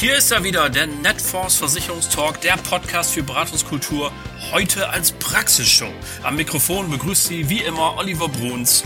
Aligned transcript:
Hier 0.00 0.14
ist 0.14 0.30
er 0.30 0.44
wieder, 0.44 0.70
der 0.70 0.86
Netforce 0.86 1.56
Versicherungstalk, 1.56 2.40
der 2.40 2.56
Podcast 2.56 3.14
für 3.14 3.24
Beratungskultur, 3.24 4.12
heute 4.52 4.88
als 4.90 5.10
Praxisshow. 5.10 5.92
Am 6.22 6.36
Mikrofon 6.36 6.88
begrüßt 6.88 7.24
Sie 7.24 7.48
wie 7.48 7.62
immer 7.62 7.96
Oliver 7.96 8.28
Bruns. 8.28 8.84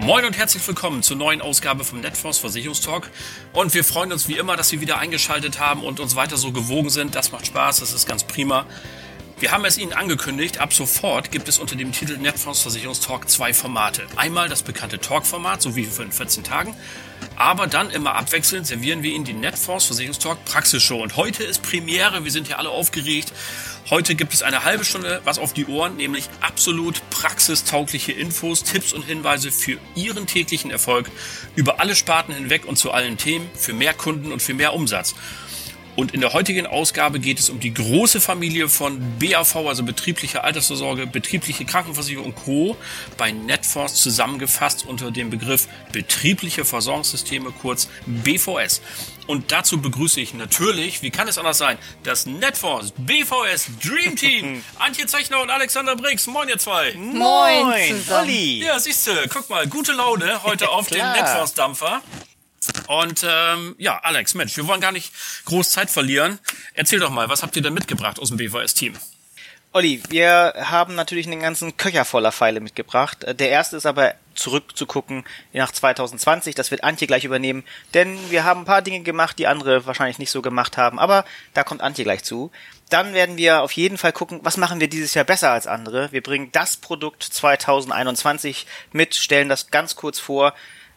Moin 0.00 0.26
und 0.26 0.36
herzlich 0.36 0.66
willkommen 0.68 1.02
zur 1.02 1.16
neuen 1.16 1.40
Ausgabe 1.40 1.84
vom 1.84 2.02
Netforce 2.02 2.36
Versicherungstalk. 2.36 3.08
Und 3.54 3.72
wir 3.72 3.82
freuen 3.82 4.12
uns 4.12 4.28
wie 4.28 4.36
immer, 4.36 4.58
dass 4.58 4.68
Sie 4.68 4.82
wieder 4.82 4.98
eingeschaltet 4.98 5.58
haben 5.58 5.84
und 5.84 6.00
uns 6.00 6.16
weiter 6.16 6.36
so 6.36 6.52
gewogen 6.52 6.90
sind. 6.90 7.14
Das 7.14 7.32
macht 7.32 7.46
Spaß, 7.46 7.80
das 7.80 7.94
ist 7.94 8.06
ganz 8.06 8.24
prima. 8.24 8.66
Wir 9.38 9.50
haben 9.50 9.64
es 9.64 9.78
Ihnen 9.78 9.92
angekündigt, 9.92 10.58
ab 10.58 10.72
sofort 10.72 11.30
gibt 11.30 11.48
es 11.48 11.58
unter 11.58 11.74
dem 11.74 11.92
Titel 11.92 12.16
Netfonds 12.16 12.60
Versicherungstalk 12.62 13.28
zwei 13.28 13.52
Formate. 13.52 14.06
Einmal 14.16 14.48
das 14.48 14.62
bekannte 14.62 14.98
Talk-Format, 14.98 15.62
so 15.62 15.74
wie 15.74 15.84
vor 15.84 16.04
14 16.08 16.44
Tagen, 16.44 16.76
aber 17.36 17.66
dann 17.66 17.90
immer 17.90 18.14
abwechselnd 18.14 18.66
servieren 18.66 19.02
wir 19.02 19.12
Ihnen 19.12 19.24
die 19.24 19.32
Netfonds 19.32 19.86
Versicherungstalk 19.86 20.44
Praxisshow. 20.44 21.02
Und 21.02 21.16
heute 21.16 21.44
ist 21.44 21.62
Premiere, 21.62 22.24
wir 22.24 22.30
sind 22.30 22.46
hier 22.46 22.58
alle 22.58 22.68
aufgeregt. 22.68 23.32
Heute 23.90 24.14
gibt 24.14 24.32
es 24.32 24.42
eine 24.42 24.64
halbe 24.64 24.84
Stunde 24.84 25.20
was 25.24 25.38
auf 25.38 25.52
die 25.52 25.66
Ohren, 25.66 25.96
nämlich 25.96 26.28
absolut 26.40 27.02
praxistaugliche 27.10 28.12
Infos, 28.12 28.62
Tipps 28.62 28.92
und 28.92 29.04
Hinweise 29.04 29.50
für 29.50 29.78
Ihren 29.96 30.26
täglichen 30.26 30.70
Erfolg 30.70 31.10
über 31.56 31.80
alle 31.80 31.96
Sparten 31.96 32.32
hinweg 32.34 32.64
und 32.64 32.76
zu 32.76 32.92
allen 32.92 33.16
Themen, 33.16 33.50
für 33.54 33.72
mehr 33.72 33.94
Kunden 33.94 34.32
und 34.32 34.40
für 34.40 34.54
mehr 34.54 34.72
Umsatz. 34.72 35.14
Und 35.94 36.14
in 36.14 36.20
der 36.20 36.32
heutigen 36.32 36.66
Ausgabe 36.66 37.20
geht 37.20 37.38
es 37.38 37.50
um 37.50 37.60
die 37.60 37.74
große 37.74 38.20
Familie 38.20 38.68
von 38.68 39.18
BAV, 39.18 39.56
also 39.56 39.82
betriebliche 39.82 40.42
Altersvorsorge, 40.42 41.06
betriebliche 41.06 41.64
Krankenversicherung 41.64 42.26
und 42.26 42.36
Co. 42.36 42.76
bei 43.18 43.32
Netforce 43.32 43.96
zusammengefasst 43.96 44.86
unter 44.86 45.10
dem 45.10 45.28
Begriff 45.28 45.68
betriebliche 45.92 46.64
Versorgungssysteme, 46.64 47.52
kurz 47.60 47.88
BVS. 48.06 48.80
Und 49.26 49.52
dazu 49.52 49.80
begrüße 49.80 50.20
ich 50.20 50.34
natürlich, 50.34 51.02
wie 51.02 51.10
kann 51.10 51.28
es 51.28 51.38
anders 51.38 51.58
sein, 51.58 51.78
das 52.04 52.26
Netforce 52.26 52.92
BVS 52.96 53.68
Dream 53.82 54.16
Team. 54.16 54.64
Antje 54.78 55.06
Zechner 55.06 55.40
und 55.42 55.50
Alexander 55.50 55.94
Briggs. 55.94 56.26
Moin, 56.26 56.48
ihr 56.48 56.58
zwei. 56.58 56.94
Moin, 56.94 58.02
Olli. 58.10 58.64
Ja, 58.64 58.78
siehst 58.78 59.06
du, 59.06 59.12
guck 59.28 59.48
mal, 59.50 59.66
gute 59.66 59.92
Laune 59.92 60.42
heute 60.42 60.68
auf 60.70 60.88
dem 60.88 61.06
Netforce 61.12 61.54
Dampfer. 61.54 62.02
Und 62.86 63.24
ähm, 63.28 63.74
ja, 63.78 63.98
Alex, 64.02 64.34
Mensch, 64.34 64.56
wir 64.56 64.66
wollen 64.66 64.80
gar 64.80 64.92
nicht 64.92 65.12
groß 65.46 65.70
Zeit 65.70 65.90
verlieren. 65.90 66.38
Erzähl 66.74 67.00
doch 67.00 67.10
mal, 67.10 67.28
was 67.28 67.42
habt 67.42 67.56
ihr 67.56 67.62
denn 67.62 67.74
mitgebracht 67.74 68.18
aus 68.18 68.28
dem 68.28 68.36
BVS-Team? 68.36 68.96
Olli, 69.74 70.02
wir 70.10 70.52
haben 70.64 70.94
natürlich 70.94 71.26
einen 71.26 71.40
ganzen 71.40 71.78
Köcher 71.78 72.04
voller 72.04 72.30
Pfeile 72.30 72.60
mitgebracht. 72.60 73.24
Der 73.26 73.48
erste 73.48 73.78
ist 73.78 73.86
aber 73.86 74.14
zurückzugucken 74.34 75.24
nach 75.54 75.72
2020. 75.72 76.54
Das 76.54 76.70
wird 76.70 76.84
Antje 76.84 77.06
gleich 77.06 77.24
übernehmen, 77.24 77.64
denn 77.94 78.18
wir 78.30 78.44
haben 78.44 78.60
ein 78.60 78.66
paar 78.66 78.82
Dinge 78.82 79.00
gemacht, 79.00 79.38
die 79.38 79.46
andere 79.46 79.86
wahrscheinlich 79.86 80.18
nicht 80.18 80.30
so 80.30 80.42
gemacht 80.42 80.76
haben. 80.76 80.98
Aber 80.98 81.24
da 81.54 81.64
kommt 81.64 81.80
Antje 81.80 82.04
gleich 82.04 82.22
zu. 82.22 82.50
Dann 82.90 83.14
werden 83.14 83.38
wir 83.38 83.62
auf 83.62 83.72
jeden 83.72 83.96
Fall 83.96 84.12
gucken, 84.12 84.40
was 84.42 84.58
machen 84.58 84.78
wir 84.78 84.88
dieses 84.88 85.14
Jahr 85.14 85.24
besser 85.24 85.52
als 85.52 85.66
andere. 85.66 86.12
Wir 86.12 86.22
bringen 86.22 86.52
das 86.52 86.76
Produkt 86.76 87.22
2021 87.22 88.66
mit, 88.92 89.14
stellen 89.14 89.48
das 89.48 89.70
ganz 89.70 89.96
kurz 89.96 90.18
vor 90.18 90.52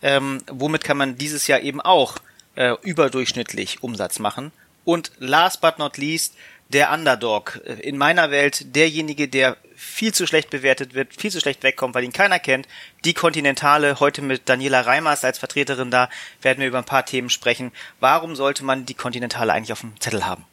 ähm, 0.05 0.43
womit 0.51 0.83
kann 0.83 0.97
man 0.97 1.17
dieses 1.17 1.47
Jahr 1.47 1.61
eben 1.61 1.81
auch 1.81 2.17
äh, 2.53 2.75
überdurchschnittlich 2.83 3.81
Umsatz 3.81 4.19
machen. 4.19 4.51
Und 4.85 5.11
last 5.17 5.61
but 5.61 5.79
not 5.79 5.97
least, 5.97 6.35
der 6.69 6.91
Underdog. 6.91 7.59
Äh, 7.65 7.73
in 7.79 7.97
meiner 7.97 8.29
Welt 8.29 8.75
derjenige, 8.75 9.27
der 9.27 9.57
viel 9.75 10.13
zu 10.13 10.27
schlecht 10.27 10.51
bewertet 10.51 10.93
wird, 10.93 11.19
viel 11.19 11.31
zu 11.31 11.39
schlecht 11.39 11.63
wegkommt, 11.63 11.95
weil 11.95 12.03
ihn 12.03 12.13
keiner 12.13 12.37
kennt. 12.37 12.67
Die 13.03 13.15
Kontinentale, 13.15 13.99
heute 13.99 14.21
mit 14.21 14.47
Daniela 14.47 14.81
Reimers 14.81 15.25
als 15.25 15.39
Vertreterin 15.39 15.89
da, 15.89 16.07
werden 16.43 16.59
wir 16.59 16.67
über 16.67 16.77
ein 16.77 16.85
paar 16.85 17.07
Themen 17.07 17.31
sprechen. 17.31 17.71
Warum 17.99 18.35
sollte 18.35 18.63
man 18.63 18.85
die 18.85 18.93
Kontinentale 18.93 19.53
eigentlich 19.53 19.73
auf 19.73 19.81
dem 19.81 19.99
Zettel 19.99 20.27
haben? 20.27 20.45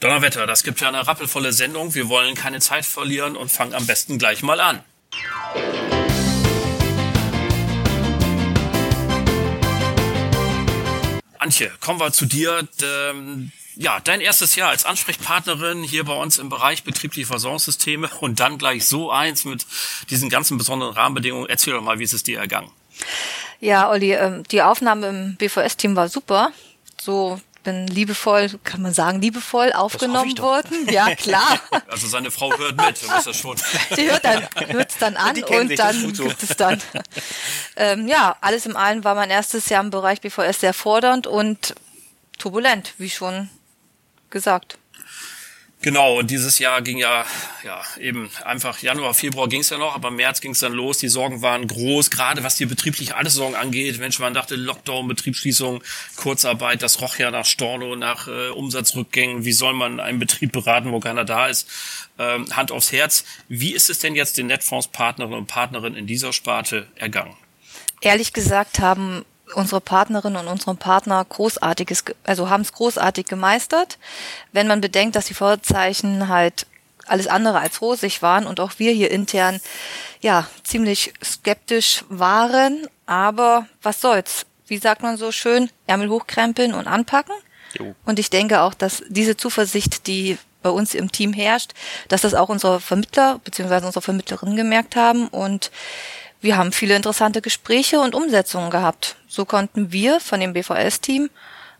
Donnerwetter, 0.00 0.48
das 0.48 0.64
gibt 0.64 0.80
ja 0.80 0.88
eine 0.88 1.06
rappelvolle 1.06 1.52
Sendung. 1.52 1.94
Wir 1.94 2.08
wollen 2.08 2.34
keine 2.34 2.58
Zeit 2.58 2.84
verlieren 2.84 3.36
und 3.36 3.52
fangen 3.52 3.74
am 3.74 3.86
besten 3.86 4.18
gleich 4.18 4.42
mal 4.42 4.60
an. 4.60 4.82
Antje, 11.38 11.70
kommen 11.80 12.00
wir 12.00 12.12
zu 12.12 12.26
dir. 12.26 12.66
Ähm, 12.82 13.52
ja, 13.76 14.00
dein 14.00 14.20
erstes 14.20 14.56
Jahr 14.56 14.70
als 14.70 14.84
Ansprechpartnerin 14.84 15.84
hier 15.84 16.04
bei 16.04 16.14
uns 16.14 16.38
im 16.38 16.48
Bereich 16.48 16.82
betriebliche 16.82 17.26
Versorgungssysteme 17.26 18.10
und 18.20 18.40
dann 18.40 18.58
gleich 18.58 18.86
so 18.86 19.12
eins 19.12 19.44
mit 19.44 19.66
diesen 20.10 20.30
ganzen 20.30 20.58
besonderen 20.58 20.94
Rahmenbedingungen. 20.94 21.48
Erzähl 21.48 21.74
doch 21.74 21.80
mal, 21.80 21.98
wie 22.00 22.04
ist 22.04 22.12
es 22.12 22.24
dir 22.24 22.40
ergangen? 22.40 22.70
Ja, 23.60 23.88
Olli, 23.88 24.14
ähm, 24.14 24.42
die 24.50 24.62
Aufnahme 24.62 25.08
im 25.08 25.36
BVS-Team 25.36 25.94
war 25.94 26.08
super. 26.08 26.50
So 27.00 27.40
bin 27.68 27.86
liebevoll, 27.86 28.48
kann 28.64 28.80
man 28.80 28.94
sagen, 28.94 29.20
liebevoll 29.20 29.72
aufgenommen 29.74 30.38
worden. 30.38 30.88
Ja, 30.90 31.14
klar. 31.14 31.60
Also 31.88 32.06
seine 32.06 32.30
Frau 32.30 32.56
hört 32.56 32.76
mit, 32.76 33.08
weißt 33.08 33.26
das 33.26 33.36
schon. 33.36 33.56
Die 33.96 34.10
hört 34.10 34.24
dann, 34.24 34.46
hört's 34.68 34.98
dann 34.98 35.16
an 35.16 35.42
und 35.42 35.78
dann 35.78 36.12
gibt 36.12 36.42
es 36.42 36.56
dann. 36.56 36.80
Ähm, 37.80 38.08
ja, 38.08 38.36
alles 38.40 38.66
im 38.66 38.76
allen 38.76 39.04
war 39.04 39.14
mein 39.14 39.30
erstes 39.30 39.68
Jahr 39.68 39.84
im 39.84 39.90
Bereich 39.90 40.20
BVS 40.20 40.58
sehr 40.58 40.74
fordernd 40.74 41.28
und 41.28 41.76
turbulent, 42.36 42.94
wie 42.98 43.08
schon 43.08 43.48
gesagt. 44.30 44.78
Genau, 45.80 46.18
und 46.18 46.32
dieses 46.32 46.58
Jahr 46.58 46.82
ging 46.82 46.98
ja, 46.98 47.24
ja, 47.62 47.80
eben 48.00 48.28
einfach 48.44 48.80
Januar, 48.80 49.14
Februar 49.14 49.48
ging 49.48 49.60
es 49.60 49.70
ja 49.70 49.78
noch, 49.78 49.94
aber 49.94 50.10
März 50.10 50.40
ging 50.40 50.50
es 50.50 50.58
dann 50.58 50.72
los. 50.72 50.98
Die 50.98 51.08
Sorgen 51.08 51.40
waren 51.40 51.68
groß, 51.68 52.10
gerade 52.10 52.42
was 52.42 52.56
die 52.56 52.66
betriebliche 52.66 53.14
Alterssorgen 53.14 53.54
angeht. 53.54 54.00
Mensch, 54.00 54.18
man 54.18 54.34
dachte 54.34 54.56
Lockdown, 54.56 55.06
Betriebsschließung, 55.06 55.84
Kurzarbeit, 56.16 56.82
das 56.82 57.00
roch 57.00 57.16
ja 57.16 57.30
nach 57.30 57.44
Storno, 57.44 57.94
nach 57.94 58.26
äh, 58.26 58.48
Umsatzrückgängen. 58.48 59.44
Wie 59.44 59.52
soll 59.52 59.72
man 59.72 60.00
einen 60.00 60.18
Betrieb 60.18 60.50
beraten, 60.50 60.90
wo 60.90 60.98
keiner 60.98 61.24
da 61.24 61.46
ist? 61.46 61.68
Ähm, 62.18 62.46
Hand 62.56 62.72
aufs 62.72 62.90
Herz. 62.90 63.24
Wie 63.48 63.72
ist 63.72 63.88
es 63.88 64.00
denn 64.00 64.16
jetzt 64.16 64.36
den 64.36 64.48
Netfonds-Partnerinnen 64.48 65.38
und 65.38 65.46
Partnerinnen 65.46 65.96
in 65.96 66.08
dieser 66.08 66.32
Sparte 66.32 66.88
ergangen? 66.96 67.36
Ehrlich 68.00 68.32
gesagt 68.32 68.80
haben 68.80 69.24
unsere 69.54 69.80
Partnerinnen 69.80 70.38
und 70.38 70.48
unsere 70.48 70.74
Partner 70.74 71.24
großartiges, 71.24 72.04
also 72.24 72.50
haben 72.50 72.62
es 72.62 72.72
großartig 72.72 73.26
gemeistert. 73.26 73.98
Wenn 74.52 74.66
man 74.66 74.80
bedenkt, 74.80 75.16
dass 75.16 75.26
die 75.26 75.34
Vorzeichen 75.34 76.28
halt 76.28 76.66
alles 77.06 77.26
andere 77.26 77.58
als 77.60 77.80
rosig 77.80 78.22
waren 78.22 78.46
und 78.46 78.60
auch 78.60 78.72
wir 78.78 78.92
hier 78.92 79.10
intern 79.10 79.60
ja 80.20 80.46
ziemlich 80.62 81.14
skeptisch 81.24 82.04
waren, 82.08 82.86
aber 83.06 83.66
was 83.82 84.00
soll's? 84.00 84.46
Wie 84.66 84.78
sagt 84.78 85.02
man 85.02 85.16
so 85.16 85.32
schön, 85.32 85.70
Ärmel 85.86 86.10
hochkrempeln 86.10 86.74
und 86.74 86.86
anpacken? 86.86 87.34
Jo. 87.78 87.94
Und 88.04 88.18
ich 88.18 88.30
denke 88.30 88.60
auch, 88.60 88.74
dass 88.74 89.02
diese 89.08 89.36
Zuversicht, 89.36 90.06
die 90.06 90.38
bei 90.62 90.70
uns 90.70 90.94
im 90.94 91.10
Team 91.12 91.32
herrscht, 91.32 91.72
dass 92.08 92.22
das 92.22 92.34
auch 92.34 92.48
unsere 92.48 92.80
Vermittler 92.80 93.40
bzw. 93.44 93.86
unsere 93.86 94.02
Vermittlerinnen 94.02 94.56
gemerkt 94.56 94.96
haben 94.96 95.28
und 95.28 95.70
wir 96.40 96.56
haben 96.56 96.72
viele 96.72 96.96
interessante 96.96 97.42
Gespräche 97.42 98.00
und 98.00 98.14
Umsetzungen 98.14 98.70
gehabt. 98.70 99.16
So 99.26 99.44
konnten 99.44 99.92
wir 99.92 100.20
von 100.20 100.40
dem 100.40 100.52
BVS-Team 100.52 101.30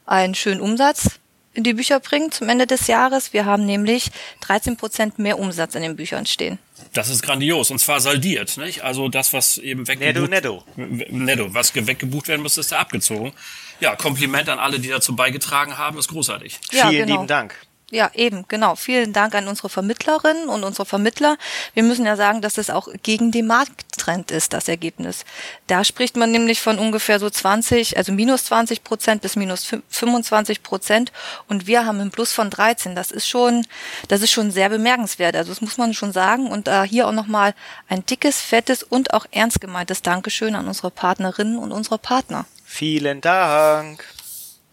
einen 0.06 0.34
schönen 0.34 0.60
Umsatz 0.60 1.18
in 1.54 1.64
die 1.64 1.74
Bücher 1.74 1.98
bringen 1.98 2.30
zum 2.30 2.48
Ende 2.48 2.66
des 2.66 2.86
Jahres. 2.86 3.32
Wir 3.32 3.44
haben 3.44 3.66
nämlich 3.66 4.10
13 4.42 4.76
Prozent 4.76 5.18
mehr 5.18 5.38
Umsatz 5.38 5.74
in 5.74 5.82
den 5.82 5.96
Büchern 5.96 6.24
stehen. 6.26 6.58
Das 6.92 7.08
ist 7.08 7.22
grandios 7.22 7.70
und 7.70 7.78
zwar 7.80 8.00
saldiert, 8.00 8.56
nicht? 8.56 8.82
Also 8.84 9.08
das, 9.08 9.32
was 9.32 9.58
eben 9.58 9.88
weggebucht, 9.88 10.30
netto, 10.30 10.62
netto, 10.76 11.04
netto, 11.10 11.54
was 11.54 11.74
weggebucht 11.74 12.28
werden 12.28 12.42
muss, 12.42 12.56
ist 12.56 12.70
da 12.72 12.78
abgezogen. 12.78 13.32
Ja, 13.80 13.96
Kompliment 13.96 14.48
an 14.48 14.58
alle, 14.58 14.78
die 14.78 14.88
dazu 14.88 15.16
beigetragen 15.16 15.78
haben, 15.78 15.98
ist 15.98 16.08
großartig. 16.08 16.58
Ja, 16.70 16.88
Vielen 16.88 17.06
genau. 17.06 17.16
lieben 17.16 17.26
Dank. 17.26 17.54
Ja, 17.90 18.10
eben, 18.12 18.44
genau. 18.48 18.76
Vielen 18.76 19.14
Dank 19.14 19.34
an 19.34 19.48
unsere 19.48 19.70
Vermittlerinnen 19.70 20.50
und 20.50 20.62
unsere 20.62 20.84
Vermittler. 20.84 21.38
Wir 21.72 21.82
müssen 21.82 22.04
ja 22.04 22.16
sagen, 22.16 22.42
dass 22.42 22.58
es 22.58 22.68
auch 22.68 22.88
gegen 23.02 23.32
den 23.32 23.46
Markttrend 23.46 24.30
ist, 24.30 24.52
das 24.52 24.68
Ergebnis. 24.68 25.24
Da 25.68 25.84
spricht 25.84 26.14
man 26.14 26.30
nämlich 26.30 26.60
von 26.60 26.78
ungefähr 26.78 27.18
so 27.18 27.30
20, 27.30 27.96
also 27.96 28.12
minus 28.12 28.44
20 28.44 28.84
Prozent 28.84 29.22
bis 29.22 29.36
minus 29.36 29.66
25 29.88 30.62
Prozent. 30.62 31.12
Und 31.48 31.66
wir 31.66 31.86
haben 31.86 31.98
einen 32.00 32.10
Plus 32.10 32.32
von 32.32 32.50
13. 32.50 32.94
Das 32.94 33.10
ist 33.10 33.26
schon, 33.26 33.66
das 34.08 34.20
ist 34.20 34.32
schon 34.32 34.50
sehr 34.50 34.68
bemerkenswert. 34.68 35.34
Also 35.34 35.50
das 35.50 35.62
muss 35.62 35.78
man 35.78 35.94
schon 35.94 36.12
sagen. 36.12 36.50
Und 36.50 36.68
äh, 36.68 36.82
hier 36.82 37.08
auch 37.08 37.12
nochmal 37.12 37.54
ein 37.88 38.04
dickes, 38.04 38.42
fettes 38.42 38.82
und 38.82 39.14
auch 39.14 39.24
ernst 39.30 39.62
gemeintes 39.62 40.02
Dankeschön 40.02 40.54
an 40.56 40.68
unsere 40.68 40.90
Partnerinnen 40.90 41.56
und 41.56 41.72
unsere 41.72 41.96
Partner. 41.96 42.44
Vielen 42.66 43.22
Dank. 43.22 44.04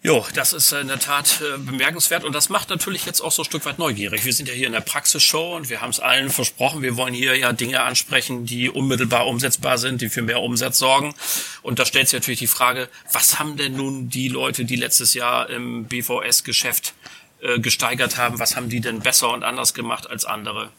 Jo, 0.06 0.24
das 0.36 0.54
ist 0.54 0.72
in 0.72 0.88
der 0.88 1.00
Tat 1.00 1.42
äh, 1.42 1.58
bemerkenswert 1.58 2.26
und 2.26 2.34
das 2.34 2.50
macht 2.50 2.70
natürlich 2.70 3.08
jetzt 3.08 3.22
auch 3.22 3.32
so 3.32 3.42
ein 3.42 3.46
Stück 3.46 3.66
weit 3.66 3.80
neugierig. 3.80 4.24
Wir 4.24 4.34
sind 4.34 4.48
ja 4.48 4.54
hier 4.54 4.68
in 4.68 4.74
der 4.74 4.82
Praxisshow 4.82 5.56
und 5.56 5.72
wir 5.72 5.82
haben 5.82 5.90
es 5.90 6.00
allen 6.00 6.30
versprochen, 6.30 6.84
wir 6.84 6.96
wollen 6.96 7.16
hier 7.16 7.36
ja 7.36 7.54
Dinge 7.54 7.82
ansprechen, 7.82 8.46
die 8.46 8.70
unmittelbar 8.70 9.26
umsetzbar 9.26 9.80
sind, 9.80 10.04
die 10.04 10.10
für 10.10 10.22
mehr 10.22 10.42
Umsatz 10.42 10.78
sorgen. 10.78 11.16
Und 11.64 11.80
da 11.80 11.88
stellt 11.88 12.08
sich 12.08 12.20
natürlich 12.20 12.38
die 12.38 12.46
Frage, 12.46 12.88
was 13.12 13.40
haben 13.40 13.58
denn 13.58 13.76
nun 13.76 14.08
die 14.08 14.28
Leute, 14.28 14.64
die 14.64 14.76
letztes 14.76 15.16
Jahr 15.16 15.50
im 15.50 15.86
BVS-Geschäft 15.86 16.94
äh, 17.42 17.58
gesteigert 17.58 18.18
haben, 18.18 18.38
was 18.38 18.56
haben 18.56 18.70
die 18.70 18.82
denn 18.82 19.00
besser 19.00 19.34
und 19.34 19.44
anders 19.44 19.74
gemacht 19.74 20.08
als 20.08 20.24
andere? 20.24 20.70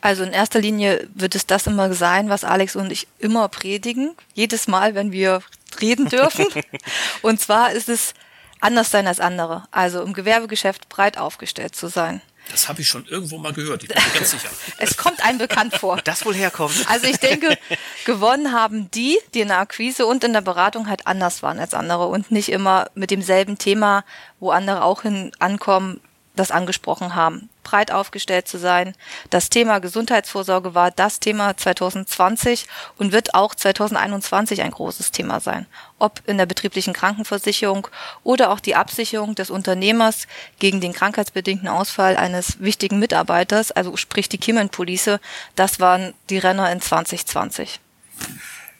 Also 0.00 0.22
in 0.22 0.32
erster 0.32 0.62
Linie 0.62 1.06
wird 1.14 1.34
es 1.34 1.44
das 1.44 1.66
immer 1.66 1.92
sein, 1.92 2.30
was 2.30 2.44
Alex 2.44 2.76
und 2.76 2.92
ich 2.92 3.08
immer 3.18 3.50
predigen, 3.50 4.14
jedes 4.32 4.68
Mal, 4.68 4.94
wenn 4.94 5.12
wir 5.12 5.42
reden 5.82 6.08
dürfen. 6.08 6.46
und 7.20 7.42
zwar 7.42 7.72
ist 7.72 7.90
es 7.90 8.14
anders 8.60 8.90
sein 8.90 9.06
als 9.06 9.20
andere. 9.20 9.64
Also 9.70 10.02
im 10.02 10.12
Gewerbegeschäft 10.12 10.88
breit 10.88 11.18
aufgestellt 11.18 11.74
zu 11.74 11.88
sein. 11.88 12.20
Das 12.50 12.68
habe 12.68 12.80
ich 12.80 12.88
schon 12.88 13.04
irgendwo 13.06 13.36
mal 13.38 13.52
gehört, 13.52 13.82
ich 13.82 13.88
bin 13.90 14.02
mir 14.02 14.18
ganz 14.18 14.30
sicher. 14.30 14.48
es 14.78 14.96
kommt 14.96 15.22
einem 15.24 15.38
bekannt 15.38 15.74
vor. 15.76 16.00
Das 16.04 16.24
wohl 16.24 16.34
herkommt. 16.34 16.74
Also 16.88 17.06
ich 17.06 17.18
denke, 17.18 17.58
gewonnen 18.06 18.52
haben 18.52 18.90
die, 18.90 19.18
die 19.34 19.40
in 19.40 19.48
der 19.48 19.58
Akquise 19.58 20.06
und 20.06 20.24
in 20.24 20.32
der 20.32 20.40
Beratung 20.40 20.88
halt 20.88 21.06
anders 21.06 21.42
waren 21.42 21.58
als 21.58 21.74
andere 21.74 22.06
und 22.06 22.30
nicht 22.30 22.48
immer 22.50 22.86
mit 22.94 23.10
demselben 23.10 23.58
Thema, 23.58 24.04
wo 24.40 24.50
andere 24.50 24.82
auch 24.84 25.02
hin 25.02 25.32
ankommen, 25.38 26.00
das 26.38 26.50
angesprochen 26.50 27.14
haben 27.14 27.48
breit 27.68 27.92
aufgestellt 27.92 28.48
zu 28.48 28.58
sein. 28.58 28.94
Das 29.28 29.50
Thema 29.50 29.78
Gesundheitsvorsorge 29.78 30.74
war 30.74 30.90
das 30.90 31.20
Thema 31.20 31.54
2020 31.56 32.66
und 32.96 33.12
wird 33.12 33.34
auch 33.34 33.54
2021 33.54 34.62
ein 34.62 34.70
großes 34.70 35.12
Thema 35.12 35.40
sein. 35.40 35.66
Ob 35.98 36.22
in 36.26 36.38
der 36.38 36.46
betrieblichen 36.46 36.94
Krankenversicherung 36.94 37.88
oder 38.24 38.50
auch 38.50 38.60
die 38.60 38.74
Absicherung 38.74 39.34
des 39.34 39.50
Unternehmers 39.50 40.26
gegen 40.58 40.80
den 40.80 40.94
krankheitsbedingten 40.94 41.68
Ausfall 41.68 42.16
eines 42.16 42.58
wichtigen 42.60 42.98
Mitarbeiters, 42.98 43.70
also 43.70 43.96
sprich 43.96 44.30
die 44.30 44.38
Kiemen 44.38 44.70
Police, 44.70 45.18
das 45.54 45.78
waren 45.78 46.14
die 46.30 46.38
Renner 46.38 46.72
in 46.72 46.80
2020. 46.80 47.80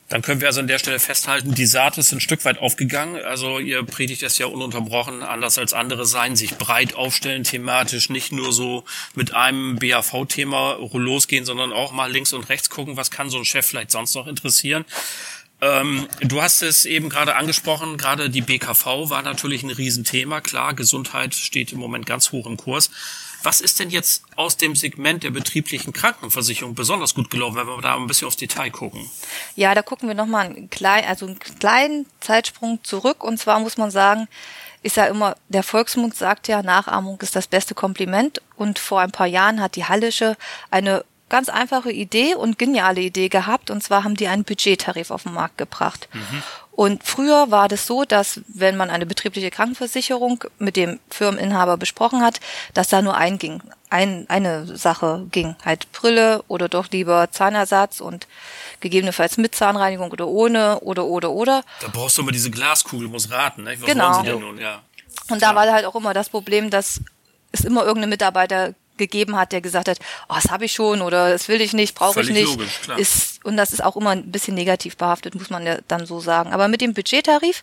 Dann 0.09 0.23
können 0.23 0.41
wir 0.41 0.49
also 0.49 0.61
an 0.61 0.67
der 0.67 0.79
Stelle 0.79 0.99
festhalten, 0.99 1.55
die 1.55 1.67
Saat 1.67 1.99
ist 1.99 2.13
ein 2.13 2.21
Stück 2.21 2.45
weit 2.47 2.59
aufgegangen. 2.59 3.23
Also 3.23 3.59
ihr 3.59 3.83
predigt 3.83 4.23
es 4.23 4.39
ja 4.39 4.47
ununterbrochen, 4.47 5.23
anders 5.23 5.59
als 5.59 5.75
andere 5.75 6.07
sein, 6.07 6.35
sich 6.35 6.57
breit 6.57 6.95
aufstellen 6.95 7.45
thematisch, 7.45 8.09
nicht 8.09 8.33
nur 8.33 8.53
so 8.53 8.85
mit 9.15 9.35
einem 9.35 9.77
BAV-Thema 9.77 10.79
losgehen, 10.93 11.45
sondern 11.45 11.73
auch 11.73 11.93
mal 11.93 12.11
links 12.11 12.33
und 12.33 12.49
rechts 12.49 12.71
gucken, 12.71 12.97
was 12.97 13.11
kann 13.11 13.29
so 13.29 13.37
ein 13.37 13.45
Chef 13.45 13.67
vielleicht 13.67 13.91
sonst 13.91 14.15
noch 14.15 14.27
interessieren. 14.27 14.87
Ähm, 15.61 16.09
du 16.21 16.41
hast 16.41 16.63
es 16.63 16.87
eben 16.87 17.09
gerade 17.09 17.37
angesprochen, 17.37 17.99
gerade 17.99 18.31
die 18.31 18.43
BKV 18.43 19.11
war 19.11 19.23
natürlich 19.23 19.63
ein 19.63 19.71
Riesenthema. 19.71 20.41
Klar, 20.41 20.75
Gesundheit 20.75 21.35
steht 21.35 21.73
im 21.73 21.81
Moment 21.81 22.07
ganz 22.07 22.33
hoch 22.33 22.47
im 22.47 22.57
Kurs. 22.57 22.91
Was 23.43 23.61
ist 23.61 23.79
denn 23.79 23.90
jetzt 23.90 24.25
aus 24.37 24.56
dem 24.56 24.75
Segment 24.75 25.23
der 25.23 25.31
betrieblichen 25.31 25.93
Krankenversicherung 25.93 26.75
besonders 26.75 27.14
gut 27.14 27.31
gelaufen, 27.31 27.56
wenn 27.56 27.67
wir 27.67 27.81
da 27.81 27.96
ein 27.96 28.06
bisschen 28.06 28.26
aufs 28.26 28.37
Detail 28.37 28.70
gucken? 28.70 29.08
Ja, 29.55 29.75
da 29.75 29.82
gucken 29.82 30.08
wir 30.08 30.14
nochmal 30.14 30.46
einen 30.46 30.70
kleinen, 30.70 31.06
also 31.06 31.26
einen 31.26 31.38
kleinen 31.38 32.06
Zeitsprung 32.20 32.82
zurück. 32.82 33.23
Und 33.23 33.38
zwar 33.38 33.61
muss 33.61 33.76
man 33.76 33.90
sagen, 33.90 34.26
ist 34.82 34.96
ja 34.96 35.06
immer, 35.06 35.37
der 35.49 35.62
Volksmund 35.62 36.17
sagt 36.17 36.49
ja, 36.49 36.62
Nachahmung 36.62 37.20
ist 37.20 37.37
das 37.37 37.46
beste 37.46 37.75
Kompliment. 37.75 38.43
Und 38.56 38.79
vor 38.79 39.00
ein 39.00 39.12
paar 39.12 39.26
Jahren 39.26 39.61
hat 39.61 39.76
die 39.76 39.85
Hallische 39.85 40.37
eine 40.70 41.05
ganz 41.29 41.49
einfache 41.49 41.93
Idee 41.93 42.35
und 42.35 42.58
geniale 42.58 43.00
Idee 43.00 43.29
gehabt. 43.29 43.70
Und 43.70 43.82
zwar 43.82 44.02
haben 44.02 44.17
die 44.17 44.29
einen 44.29 44.44
Budgettarif 44.44 45.11
auf 45.11 45.25
den 45.25 45.35
Markt 45.35 45.58
gebracht. 45.58 46.08
Mhm. 46.12 46.43
Und 46.79 47.03
früher 47.03 47.51
war 47.51 47.67
das 47.67 47.89
so, 47.89 48.05
dass 48.05 48.41
wenn 48.47 48.77
man 48.77 48.89
eine 48.89 49.05
betriebliche 49.05 49.51
Krankenversicherung 49.51 50.45
mit 50.61 50.77
dem 50.77 51.01
Firmeninhaber 51.11 51.77
besprochen 51.77 52.23
hat, 52.23 52.39
dass 52.73 52.87
da 52.87 53.03
nur 53.03 53.17
ein 53.17 53.37
ging, 53.39 53.61
ein, 53.91 54.27
eine 54.29 54.77
Sache 54.77 55.27
ging, 55.33 55.57
halt 55.65 55.91
Brille 55.91 56.45
oder 56.47 56.69
doch 56.69 56.89
lieber 56.93 57.33
Zahnersatz 57.33 58.01
und 58.01 58.29
gegebenenfalls 58.79 59.39
mit 59.39 59.57
Zahnreinigung 59.57 60.13
oder 60.13 60.29
ohne 60.29 60.79
oder 60.79 61.07
oder 61.07 61.33
oder. 61.33 61.65
Da 61.81 61.89
brauchst 61.89 62.17
du 62.17 62.23
immer 62.23 62.31
diese 62.31 62.53
Glaskugel, 62.53 63.09
muss 63.09 63.29
raten, 63.29 63.65
ne? 63.65 63.75
Was 63.81 63.85
genau. 63.85 64.13
wollen 64.13 64.25
Sie 64.25 64.31
denn 64.31 64.41
nun? 64.41 64.59
Ja. 64.59 64.83
Und 65.31 65.43
da 65.43 65.57
war 65.57 65.67
halt 65.73 65.85
auch 65.85 65.97
immer 65.97 66.15
das 66.15 66.29
Problem, 66.29 66.71
dass 66.71 67.01
es 67.51 67.63
immer 67.63 67.81
irgendeine 67.81 68.07
Mitarbeiter 68.07 68.75
gegeben 68.99 69.37
hat, 69.37 69.51
der 69.51 69.63
gesagt 69.63 69.89
hat, 69.89 69.99
oh, 70.29 70.35
das 70.35 70.49
habe 70.51 70.67
ich 70.67 70.73
schon 70.73 71.03
oder 71.03 71.31
das 71.31 71.49
will 71.49 71.61
ich 71.61 71.73
nicht, 71.73 71.97
brauche 71.97 72.21
ich 72.21 72.31
nicht. 72.31 72.47
Logisch, 72.47 72.81
klar. 72.83 72.99
Und 73.44 73.56
das 73.56 73.73
ist 73.73 73.82
auch 73.82 73.96
immer 73.96 74.11
ein 74.11 74.31
bisschen 74.31 74.55
negativ 74.55 74.96
behaftet, 74.96 75.35
muss 75.35 75.50
man 75.50 75.67
ja 75.67 75.79
dann 75.88 76.06
so 76.06 76.20
sagen. 76.20 76.52
Aber 76.52 76.69
mit 76.69 76.81
dem 76.81 76.94
Budgettarif 76.94 77.62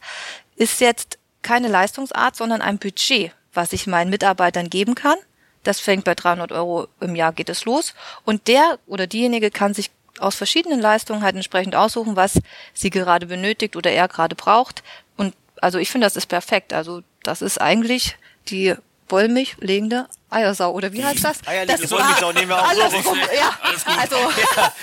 ist 0.55 0.81
jetzt 0.81 1.17
keine 1.41 1.67
Leistungsart, 1.67 2.35
sondern 2.35 2.61
ein 2.61 2.77
Budget, 2.77 3.31
was 3.53 3.73
ich 3.73 3.87
meinen 3.87 4.09
Mitarbeitern 4.09 4.69
geben 4.69 4.95
kann. 4.95 5.17
Das 5.63 5.79
fängt 5.79 6.05
bei 6.05 6.15
300 6.15 6.51
Euro 6.51 6.87
im 6.99 7.15
Jahr 7.15 7.33
geht 7.33 7.49
es 7.49 7.65
los. 7.65 7.93
Und 8.23 8.47
der 8.47 8.79
oder 8.87 9.07
diejenige 9.07 9.51
kann 9.51 9.73
sich 9.73 9.91
aus 10.19 10.35
verschiedenen 10.35 10.79
Leistungen 10.79 11.21
halt 11.21 11.35
entsprechend 11.35 11.75
aussuchen, 11.75 12.15
was 12.15 12.39
sie 12.73 12.89
gerade 12.89 13.25
benötigt 13.25 13.75
oder 13.75 13.91
er 13.91 14.07
gerade 14.07 14.35
braucht. 14.35 14.83
Und 15.17 15.33
also 15.61 15.77
ich 15.77 15.89
finde, 15.89 16.05
das 16.05 16.15
ist 16.15 16.27
perfekt. 16.27 16.73
Also 16.73 17.01
das 17.23 17.41
ist 17.41 17.59
eigentlich 17.59 18.17
die 18.47 18.75
Wollmilch 19.09 19.57
legende 19.59 20.07
Eiersau, 20.29 20.71
oder 20.71 20.91
wie 20.93 21.03
heißt 21.03 21.23
das? 21.23 21.45
Eierlegende 21.47 21.91
Wollmilchsau 21.91 22.31
nehmen 22.31 22.49
wir 22.49 22.61
auch 22.61 22.73
so. 23.03 23.15
Ja, 23.15 23.57
alles 23.61 23.85
gut. 23.85 23.97
Also, 23.97 24.15
ja. 24.55 24.73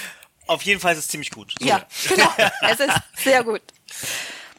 Auf 0.52 0.62
jeden 0.62 0.80
Fall 0.80 0.92
ist 0.92 1.00
es 1.00 1.08
ziemlich 1.08 1.30
gut. 1.30 1.54
So. 1.58 1.66
Ja, 1.66 1.84
genau. 2.08 2.30
Es 2.68 2.80
ist 2.80 2.94
sehr 3.16 3.42
gut. 3.42 3.62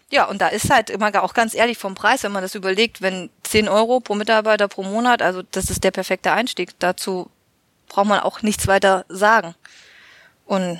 Ja, 0.10 0.25
und 0.25 0.42
da 0.42 0.48
ist 0.48 0.69
halt 0.69 0.90
immer 0.90 1.24
auch 1.24 1.34
ganz 1.34 1.54
ehrlich 1.54 1.78
vom 1.78 1.95
Preis, 1.95 2.24
wenn 2.24 2.31
man 2.31 2.44
das 2.44 2.56
überlegt, 2.56 3.01
wenn 3.01 3.30
10 3.44 3.68
Euro 3.68 4.00
pro 4.00 4.16
Mitarbeiter 4.16 4.68
pro 4.68 4.84
Monat, 4.84 5.22
also 5.22 5.42
das 5.42 5.69
ist 5.69 5.84
der 5.84 5.92
perfekte 5.92 6.31
Einstieg. 6.31 6.72
Dazu 6.80 7.30
braucht 7.88 8.07
man 8.07 8.19
auch 8.19 8.42
nichts 8.42 8.68
weiter 8.68 9.06
sagen. 9.10 9.56
Und 10.45 10.80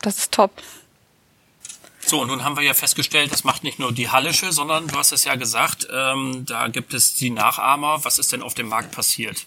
das 0.00 0.18
ist 0.18 0.32
top. 0.32 0.50
So, 2.04 2.20
und 2.20 2.28
nun 2.28 2.44
haben 2.44 2.56
wir 2.56 2.62
ja 2.64 2.74
festgestellt, 2.74 3.32
das 3.32 3.44
macht 3.44 3.64
nicht 3.64 3.78
nur 3.78 3.92
die 3.92 4.10
Hallische, 4.10 4.52
sondern 4.52 4.88
du 4.88 4.96
hast 4.96 5.12
es 5.12 5.24
ja 5.24 5.36
gesagt, 5.36 5.86
ähm, 5.92 6.44
da 6.46 6.68
gibt 6.68 6.94
es 6.94 7.14
die 7.14 7.30
Nachahmer. 7.30 8.04
Was 8.04 8.18
ist 8.18 8.32
denn 8.32 8.42
auf 8.42 8.54
dem 8.54 8.68
Markt 8.68 8.90
passiert? 8.92 9.46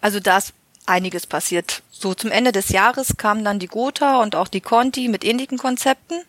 Also 0.00 0.20
da 0.20 0.38
ist 0.38 0.52
einiges 0.86 1.26
passiert. 1.26 1.82
So 1.90 2.14
zum 2.14 2.30
Ende 2.30 2.52
des 2.52 2.68
Jahres 2.68 3.16
kamen 3.16 3.44
dann 3.44 3.58
die 3.58 3.68
Gotha 3.68 4.20
und 4.20 4.36
auch 4.36 4.48
die 4.48 4.60
Conti 4.60 5.08
mit 5.08 5.24
ähnlichen 5.24 5.58
Konzepten 5.58 6.22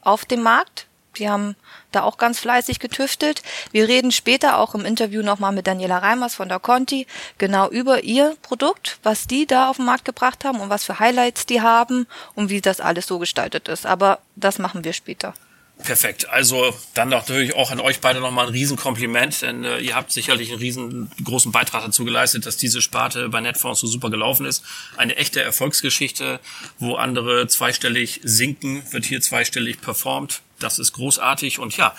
auf 0.00 0.24
den 0.24 0.42
Markt. 0.42 0.86
Die 1.16 1.28
haben 1.28 1.54
da 1.92 2.02
auch 2.02 2.18
ganz 2.18 2.40
fleißig 2.40 2.80
getüftelt. 2.80 3.42
Wir 3.70 3.86
reden 3.86 4.10
später 4.10 4.58
auch 4.58 4.74
im 4.74 4.84
Interview 4.84 5.22
nochmal 5.22 5.52
mit 5.52 5.66
Daniela 5.66 5.98
Reimers 5.98 6.34
von 6.34 6.48
der 6.48 6.58
Conti 6.58 7.06
genau 7.38 7.68
über 7.68 8.02
ihr 8.02 8.36
Produkt, 8.42 8.98
was 9.04 9.26
die 9.26 9.46
da 9.46 9.70
auf 9.70 9.76
den 9.76 9.86
Markt 9.86 10.04
gebracht 10.04 10.44
haben 10.44 10.60
und 10.60 10.70
was 10.70 10.84
für 10.84 10.98
Highlights 10.98 11.46
die 11.46 11.60
haben 11.60 12.06
und 12.34 12.50
wie 12.50 12.60
das 12.60 12.80
alles 12.80 13.06
so 13.06 13.18
gestaltet 13.18 13.68
ist. 13.68 13.86
Aber 13.86 14.18
das 14.34 14.58
machen 14.58 14.84
wir 14.84 14.92
später. 14.92 15.34
Perfekt. 15.82 16.30
Also 16.30 16.74
dann 16.94 17.08
natürlich 17.08 17.54
auch 17.54 17.70
an 17.70 17.80
euch 17.80 18.00
beide 18.00 18.20
nochmal 18.20 18.46
ein 18.46 18.52
Riesenkompliment, 18.52 19.42
denn 19.42 19.64
äh, 19.64 19.80
ihr 19.80 19.96
habt 19.96 20.12
sicherlich 20.12 20.50
einen 20.50 20.60
riesengroßen 20.60 21.50
Beitrag 21.52 21.84
dazu 21.84 22.04
geleistet, 22.04 22.46
dass 22.46 22.56
diese 22.56 22.80
Sparte 22.80 23.28
bei 23.28 23.40
Netfonds 23.40 23.80
so 23.80 23.86
super 23.86 24.08
gelaufen 24.08 24.46
ist. 24.46 24.64
Eine 24.96 25.16
echte 25.16 25.42
Erfolgsgeschichte, 25.42 26.40
wo 26.78 26.94
andere 26.94 27.48
zweistellig 27.48 28.20
sinken, 28.22 28.82
wird 28.92 29.04
hier 29.04 29.20
zweistellig 29.20 29.80
performt. 29.80 30.42
Das 30.58 30.78
ist 30.78 30.92
großartig 30.92 31.58
und 31.58 31.76
ja, 31.76 31.94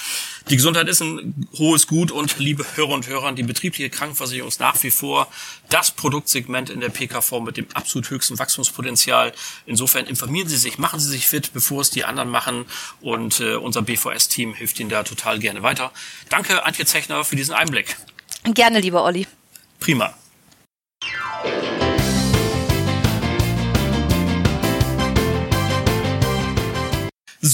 die 0.49 0.55
Gesundheit 0.55 0.87
ist 0.87 1.01
ein 1.01 1.47
hohes 1.57 1.87
Gut 1.87 2.11
und 2.11 2.37
liebe 2.39 2.65
Hörer 2.75 2.93
und 2.93 3.07
Hörer, 3.07 3.31
die 3.33 3.43
betriebliche 3.43 3.89
Krankenversicherung 3.89 4.47
ist 4.47 4.59
nach 4.59 4.81
wie 4.83 4.91
vor 4.91 5.27
das 5.69 5.91
Produktsegment 5.91 6.69
in 6.69 6.79
der 6.79 6.89
PKV 6.89 7.39
mit 7.41 7.57
dem 7.57 7.67
absolut 7.73 8.09
höchsten 8.09 8.39
Wachstumspotenzial. 8.39 9.33
Insofern 9.65 10.05
informieren 10.05 10.47
Sie 10.47 10.57
sich, 10.57 10.77
machen 10.77 10.99
Sie 10.99 11.09
sich 11.09 11.27
fit, 11.27 11.53
bevor 11.53 11.81
es 11.81 11.89
die 11.89 12.05
anderen 12.05 12.29
machen 12.29 12.65
und 13.01 13.39
äh, 13.39 13.55
unser 13.55 13.81
BVS-Team 13.81 14.53
hilft 14.53 14.79
Ihnen 14.79 14.89
da 14.89 15.03
total 15.03 15.39
gerne 15.39 15.63
weiter. 15.63 15.91
Danke, 16.29 16.65
Antje 16.65 16.85
Zechner, 16.85 17.23
für 17.25 17.35
diesen 17.35 17.53
Einblick. 17.53 17.97
Gerne, 18.45 18.79
lieber 18.79 19.03
Olli. 19.03 19.27
Prima. 19.79 20.13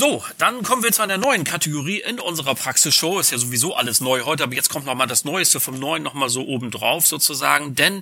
So, 0.01 0.23
dann 0.39 0.63
kommen 0.63 0.81
wir 0.81 0.91
zu 0.91 1.03
einer 1.03 1.19
neuen 1.19 1.43
Kategorie 1.43 2.01
in 2.01 2.19
unserer 2.19 2.55
Praxisshow. 2.55 3.19
Ist 3.19 3.29
ja 3.29 3.37
sowieso 3.37 3.75
alles 3.75 4.01
neu 4.01 4.21
heute, 4.21 4.41
aber 4.41 4.55
jetzt 4.55 4.71
kommt 4.71 4.87
nochmal 4.87 5.05
das 5.05 5.25
Neueste 5.25 5.59
vom 5.59 5.77
Neuen 5.77 6.01
nochmal 6.01 6.29
so 6.29 6.41
oben 6.43 6.71
drauf 6.71 7.05
sozusagen, 7.05 7.75
denn 7.75 8.01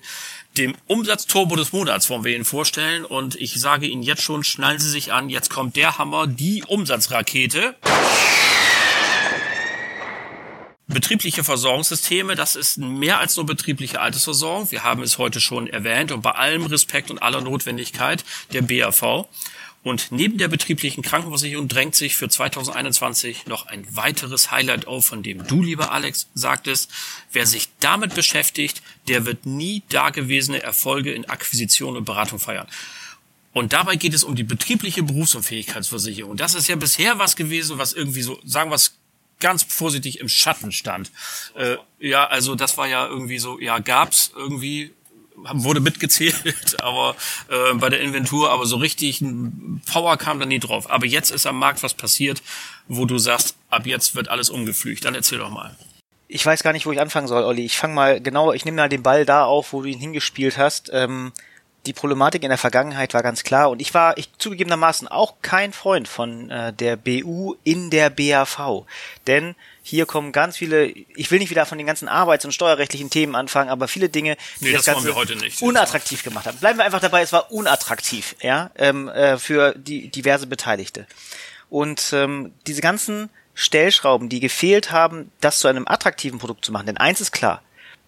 dem 0.58 0.78
Umsatzturbo 0.88 1.58
des 1.58 1.74
Monats 1.74 2.10
wollen 2.10 2.24
wir 2.24 2.34
Ihnen 2.34 2.46
vorstellen 2.46 3.04
und 3.04 3.36
ich 3.36 3.60
sage 3.60 3.86
Ihnen 3.86 4.02
jetzt 4.02 4.22
schon, 4.22 4.46
schnallen 4.46 4.80
Sie 4.80 4.90
sich 4.90 5.12
an, 5.12 5.30
jetzt 5.30 5.50
kommt 5.50 5.76
der 5.76 5.98
Hammer, 5.98 6.26
die 6.26 6.64
Umsatzrakete. 6.66 7.76
Betriebliche 10.88 11.44
Versorgungssysteme, 11.44 12.36
das 12.36 12.56
ist 12.56 12.78
mehr 12.78 13.20
als 13.20 13.36
nur 13.36 13.46
betriebliche 13.46 14.00
Altersversorgung. 14.00 14.72
Wir 14.72 14.86
haben 14.86 15.04
es 15.04 15.18
heute 15.18 15.42
schon 15.42 15.68
erwähnt 15.68 16.14
und 16.14 16.22
bei 16.22 16.32
allem 16.32 16.66
Respekt 16.66 17.12
und 17.12 17.22
aller 17.22 17.42
Notwendigkeit 17.42 18.24
der 18.54 18.62
BAV. 18.62 19.28
Und 19.82 20.12
neben 20.12 20.38
der 20.38 20.50
betrieblichen 20.50 21.04
Krankenversicherung 21.04 21.70
drängt 21.70 21.96
sich 21.96 22.18
für 22.18 22.28
2021 22.28 23.46
noch 23.48 23.68
ein 23.68 23.86
weiteres 23.96 24.52
Highlight 24.52 24.88
auf, 24.88 25.06
von 25.06 25.24
dem 25.24 25.48
du, 25.48 25.64
lieber 25.64 25.92
Alex, 25.92 26.28
sagtest, 26.34 26.92
wer 27.32 27.46
sich 27.46 27.70
damit 27.80 28.14
beschäftigt, 28.14 28.82
der 29.08 29.26
wird 29.26 29.46
nie 29.46 29.84
dagewesene 29.90 30.62
Erfolge 30.62 31.14
in 31.14 31.30
Akquisition 31.30 31.96
und 31.96 32.04
Beratung 32.04 32.40
feiern. 32.40 32.68
Und 33.54 33.74
dabei 33.74 33.96
geht 33.96 34.14
es 34.14 34.24
um 34.24 34.36
die 34.36 34.44
betriebliche 34.44 35.02
Berufsunfähigkeitsversicherung. 35.02 36.36
Das 36.36 36.56
ist 36.56 36.68
ja 36.68 36.76
bisher 36.76 37.18
was 37.18 37.36
gewesen, 37.36 37.78
was 37.78 37.94
irgendwie 37.94 38.22
so, 38.22 38.40
sagen 38.44 38.70
wir 38.70 38.76
es 38.76 38.96
ganz 39.40 39.64
vorsichtig, 39.64 40.20
im 40.20 40.30
Schatten 40.30 40.72
stand. 40.72 41.12
Äh, 41.56 41.78
ja, 42.00 42.28
also 42.28 42.56
das 42.56 42.78
war 42.78 42.88
ja 42.88 43.08
irgendwie 43.08 43.40
so, 43.40 43.60
ja, 43.60 43.80
gab's 43.80 44.32
irgendwie 44.36 44.92
wurde 45.52 45.80
mitgezählt, 45.80 46.36
aber 46.82 47.16
äh, 47.50 47.74
bei 47.76 47.90
der 47.90 48.02
Inventur, 48.02 48.52
aber 48.52 48.66
so 48.66 48.78
richtig 48.78 49.24
Power 49.92 50.18
kam 50.18 50.40
da 50.40 50.46
nie 50.46 50.60
drauf. 50.60 50.90
Aber 50.90 51.06
jetzt 51.06 51.32
ist 51.32 51.46
am 51.46 51.58
Markt 51.58 51.84
was 51.84 51.94
passiert, 51.94 52.42
wo 52.88 53.06
du 53.06 53.18
sagst, 53.18 53.56
ab 53.70 53.86
jetzt 53.86 54.16
wird 54.16 54.30
alles 54.30 54.50
umgepflügt. 54.50 55.06
Dann 55.06 55.16
erzähl 55.16 55.40
doch 55.40 55.50
mal. 55.50 55.76
Ich 56.28 56.46
weiß 56.46 56.62
gar 56.62 56.74
nicht, 56.74 56.86
wo 56.86 56.92
ich 56.92 57.02
anfangen 57.02 57.28
soll, 57.28 57.44
Olli. 57.44 57.66
Ich 57.66 57.78
fange 57.78 57.94
mal 57.96 58.22
genau, 58.22 58.54
ich 58.54 58.66
nehme 58.66 58.78
mal 58.78 58.90
den 58.90 59.04
Ball 59.04 59.26
da 59.26 59.46
auf, 59.46 59.74
wo 59.74 59.82
du 59.82 59.88
ihn 59.90 60.00
hingespielt 60.00 60.58
hast. 60.58 60.92
Ähm, 60.94 61.32
die 61.86 61.94
Problematik 61.94 62.44
in 62.44 62.50
der 62.50 62.58
Vergangenheit 62.58 63.14
war 63.14 63.24
ganz 63.24 63.44
klar 63.44 63.70
und 63.70 63.82
ich 63.82 63.94
war 63.94 64.18
ich 64.18 64.30
zugegebenermaßen 64.38 65.08
auch 65.08 65.36
kein 65.42 65.72
Freund 65.74 66.08
von 66.08 66.50
äh, 66.50 66.74
der 66.74 66.98
BU 66.98 67.56
in 67.64 67.90
der 67.90 68.10
BAV, 68.10 68.86
denn 69.28 69.56
hier 69.90 70.06
kommen 70.06 70.32
ganz 70.32 70.58
viele, 70.58 70.86
ich 70.86 71.32
will 71.32 71.40
nicht 71.40 71.50
wieder 71.50 71.66
von 71.66 71.78
den 71.78 71.88
ganzen 71.88 72.08
arbeits- 72.08 72.46
und 72.46 72.52
steuerrechtlichen 72.52 73.10
Themen 73.10 73.36
anfangen, 73.36 73.70
aber 73.70 73.88
viele 73.88 74.08
Dinge, 74.08 74.38
die 74.60 74.66
nee, 74.66 74.72
das, 74.74 74.86
das 74.86 75.04
Ganze 75.04 75.14
unattraktiv 75.66 76.24
gemacht 76.24 76.46
haben. 76.46 76.58
Bleiben 76.60 76.78
wir 76.78 76.86
einfach 76.86 77.00
dabei, 77.00 77.22
es 77.22 77.34
war 77.34 77.52
unattraktiv, 77.52 78.36
ja, 78.42 78.72
ähm, 78.76 79.10
äh, 79.10 79.38
für 79.38 79.74
die 79.76 80.10
diverse 80.10 80.48
Beteiligte. 80.48 81.08
Und 81.70 82.14
ähm, 82.14 82.54
diese 82.68 82.82
ganzen 82.82 83.30
Stellschrauben, 83.56 84.30
die 84.30 84.40
gefehlt 84.40 84.92
haben, 84.92 85.32
das 85.42 85.60
zu 85.60 85.68
einem 85.68 85.88
attraktiven 85.88 86.40
Produkt 86.40 86.64
zu 86.64 86.72
machen. 86.72 86.86
Denn 86.86 86.98
eins 86.98 87.20
ist 87.20 87.32
klar, 87.32 87.62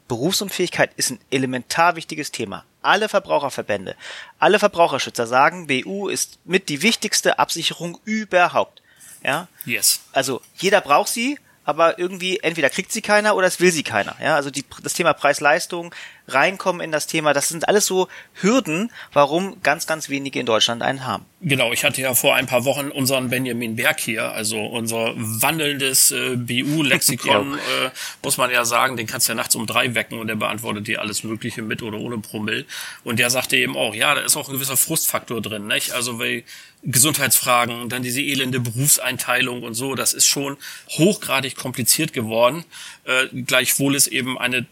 Berufsunfähigkeit 0.07 0.91
ist 0.97 1.09
ein 1.09 1.19
elementar 1.31 1.95
wichtiges 1.95 2.31
Thema. 2.31 2.63
Alle 2.81 3.09
Verbraucherverbände, 3.09 3.95
alle 4.39 4.59
Verbraucherschützer 4.59 5.27
sagen, 5.27 5.67
BU 5.67 6.09
ist 6.09 6.39
mit 6.45 6.69
die 6.69 6.81
wichtigste 6.81 7.39
Absicherung 7.39 8.00
überhaupt. 8.05 8.81
Ja? 9.23 9.47
Yes. 9.65 10.01
Also 10.11 10.41
jeder 10.55 10.81
braucht 10.81 11.09
sie, 11.09 11.39
aber 11.63 12.00
irgendwie 12.00 12.39
entweder 12.39 12.70
kriegt 12.70 12.91
sie 12.91 13.01
keiner 13.01 13.36
oder 13.36 13.48
es 13.48 13.60
will 13.60 13.72
sie 13.72 13.84
keiner. 13.84 14.15
Ja, 14.22 14.36
also 14.36 14.50
die, 14.50 14.65
das 14.84 14.94
Thema 14.94 15.13
Preis-Leistung, 15.13 15.94
reinkommen 16.33 16.81
in 16.81 16.91
das 16.91 17.07
Thema, 17.07 17.33
das 17.33 17.50
sind 17.50 17.67
alles 17.67 17.85
so 17.85 18.07
Hürden, 18.33 18.91
warum 19.13 19.61
ganz, 19.63 19.88
ganz 19.88 20.09
wenige 20.09 20.39
in 20.39 20.45
Deutschland 20.45 20.81
einen 20.81 21.05
haben. 21.05 21.25
Genau, 21.41 21.71
ich 21.71 21.83
hatte 21.83 22.01
ja 22.01 22.13
vor 22.13 22.35
ein 22.35 22.45
paar 22.45 22.65
Wochen 22.65 22.89
unseren 22.89 23.29
Benjamin 23.29 23.75
Berg 23.75 24.00
hier, 24.00 24.31
also 24.31 24.59
unser 24.63 25.13
wandelndes 25.15 26.11
äh, 26.11 26.35
BU-Lexikon, 26.35 27.53
äh, 27.85 27.89
muss 28.23 28.38
man 28.38 28.51
ja 28.51 28.63
sagen, 28.63 28.95
den 28.95 29.07
kannst 29.07 29.27
du 29.27 29.31
ja 29.31 29.35
nachts 29.35 29.55
um 29.55 29.65
drei 29.65 29.95
wecken 29.95 30.19
und 30.19 30.27
der 30.27 30.35
beantwortet 30.35 30.88
dir 30.88 31.01
alles 31.01 31.23
Mögliche 31.23 31.63
mit 31.63 31.81
oder 31.81 31.97
ohne 31.97 32.19
Promille. 32.19 32.65
Und 33.03 33.17
der 33.17 33.29
sagte 33.29 33.57
eben 33.57 33.75
auch, 33.75 33.95
ja, 33.95 34.13
da 34.13 34.21
ist 34.21 34.38
auch 34.38 34.50
ein 34.50 34.53
gewisser 34.53 34.77
Frustfaktor 34.77 35.41
drin, 35.41 35.65
nicht? 35.67 35.93
Also 35.93 36.19
weil 36.19 36.43
Gesundheitsfragen, 36.83 37.89
dann 37.89 38.03
diese 38.03 38.21
elende 38.21 38.59
Berufseinteilung 38.59 39.63
und 39.63 39.73
so, 39.73 39.95
das 39.95 40.13
ist 40.13 40.25
schon 40.25 40.57
hochgradig 40.89 41.55
kompliziert 41.55 42.13
geworden. 42.13 42.65
Äh, 43.05 43.27
gleichwohl 43.43 43.95
es 43.95 44.07
eben 44.07 44.38
eine 44.38 44.65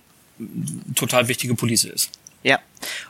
total 0.96 1.28
wichtige 1.28 1.56
Police 1.56 1.86
ist. 1.86 2.12
Ja, 2.44 2.60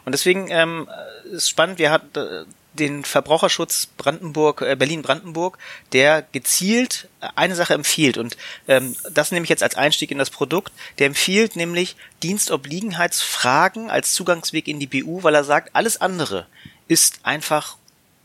und 0.06 0.14
deswegen 0.14 0.48
ähm, 0.50 0.90
ist 1.32 1.50
spannend, 1.50 1.78
wir 1.78 1.92
hatten 1.92 2.18
äh, 2.18 2.46
den 2.74 3.04
Verbraucherschutz 3.06 3.88
Brandenburg, 3.98 4.62
äh, 4.62 4.76
Berlin-Brandenburg, 4.76 5.58
der 5.94 6.24
gezielt 6.32 7.08
eine 7.36 7.56
Sache 7.56 7.74
empfiehlt 7.74 8.18
und 8.18 8.38
ähm, 8.68 8.96
das 9.12 9.32
nehme 9.32 9.44
ich 9.44 9.50
jetzt 9.50 9.64
als 9.64 9.76
Einstieg 9.76 10.12
in 10.12 10.18
das 10.18 10.30
Produkt. 10.32 10.74
Der 10.98 11.08
empfiehlt 11.08 11.56
nämlich 11.56 11.96
Dienstobliegenheitsfragen 12.24 13.92
als 13.92 14.14
Zugangsweg 14.14 14.68
in 14.68 14.80
die 14.80 14.88
BU, 14.88 15.22
weil 15.24 15.36
er 15.36 15.44
sagt, 15.44 15.76
alles 15.76 16.02
andere 16.02 16.48
ist 16.88 17.20
einfach 17.24 17.78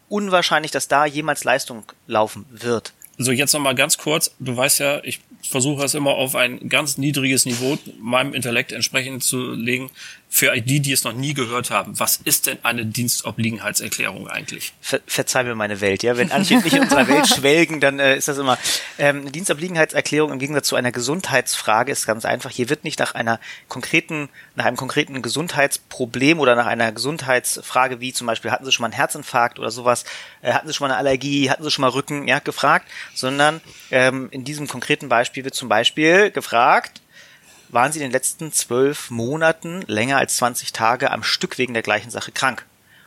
unwahrscheinlich, 0.09 0.71
dass 0.71 0.89
da 0.89 1.05
jemals 1.05 1.45
Leistung 1.45 1.85
laufen 2.07 2.47
wird. 2.49 2.94
So, 3.17 3.31
jetzt 3.31 3.53
nochmal 3.53 3.75
ganz 3.75 3.97
kurz. 3.99 4.35
Du 4.41 4.57
weißt 4.57 4.81
ja, 4.81 5.03
ich 5.05 5.21
versuche 5.43 5.85
es 5.85 5.95
immer 5.95 6.11
auf 6.11 6.35
ein 6.35 6.69
ganz 6.69 6.99
niedriges 6.99 7.47
Niveau 7.47 7.79
meinem 8.01 8.35
Intellekt 8.35 8.73
entsprechend 8.73 9.23
zu 9.23 9.53
legen. 9.53 9.91
Für 10.37 10.61
die, 10.61 10.81
die 10.81 10.91
es 10.91 11.05
noch 11.05 11.13
nie 11.13 11.33
gehört 11.33 11.71
haben, 11.71 11.97
was 12.01 12.17
ist 12.25 12.49
denn 12.49 12.59
eine 12.65 12.85
Dienstobliegenheitserklärung 12.85 14.27
eigentlich? 14.27 14.73
Ver 14.81 14.99
verzeih 15.07 15.45
mir 15.45 15.55
meine 15.55 15.81
Welt, 15.81 16.03
ja. 16.03 16.17
Wenn 16.17 16.33
Antje 16.33 16.59
nicht 16.59 16.75
in 16.75 16.83
unserer 16.83 17.07
Welt 17.07 17.29
schwelgen, 17.37 17.79
dann 17.79 18.01
äh, 18.01 18.17
ist 18.17 18.27
das 18.27 18.39
immer. 18.39 18.59
Ähm, 18.99 19.21
eine 19.21 19.31
Dienstobliegenheitserklärung 19.31 20.33
im 20.33 20.41
Gegensatz 20.41 20.67
zu 20.67 20.75
einer 20.75 20.91
Gesundheitsfrage 20.91 21.93
ist 21.93 22.05
ganz 22.05 22.25
einfach. 22.25 22.51
Hier 22.51 22.69
wird 22.69 22.83
nicht 22.83 22.99
nach 22.99 23.15
einer 23.15 23.39
konkreten, 23.69 24.29
nach 24.57 24.65
einem 24.65 24.77
konkreten 24.77 25.23
Gesundheitsproblem 25.23 26.41
oder 26.41 26.57
nach 26.57 26.67
einer 26.67 26.91
Gesundheitsfrage 26.91 28.01
wie 28.01 28.13
zum 28.13 28.27
Beispiel 28.27 28.51
hatten 28.51 28.65
Sie 28.65 28.73
schon 28.73 28.83
mal 28.83 28.89
einen 28.89 28.97
Herzinfarkt 28.97 29.61
oder 29.61 29.71
sowas, 29.71 30.05
äh, 30.43 30.53
hatten 30.53 30.67
Sie 30.67 30.75
schon 30.75 30.89
mal 30.89 30.95
eine 30.95 30.99
Allergie, 30.99 31.49
hatten 31.49 31.63
Sie 31.63 31.71
schon 31.71 31.83
mal 31.83 31.91
Rücken, 31.91 32.27
ja, 32.27 32.41
gefragt, 32.41 32.89
sondern 33.15 33.61
ähm, 33.93 34.27
in 34.33 34.43
diesem 34.43 34.67
konkreten 34.67 35.09
Beispiel 35.09 35.45
wird 35.45 35.55
zum 35.55 35.69
Beispiel 35.69 36.33
gefragt, 36.33 37.03
waren 37.75 37.93
Sie 37.93 37.99
in 37.99 38.05
den 38.05 38.13
letzten 38.13 38.53
zwölf 38.53 39.11
Monaten 39.11 39.83
länger 39.87 40.19
als 40.19 40.37
20 40.37 40.73
Tage 40.73 41.11
am 41.11 41.23
Stück 41.23 41.59
wegen 41.59 41.75
der 41.75 41.83
gleichen 41.83 42.11
Sache 42.11 42.33
krank. 42.33 42.65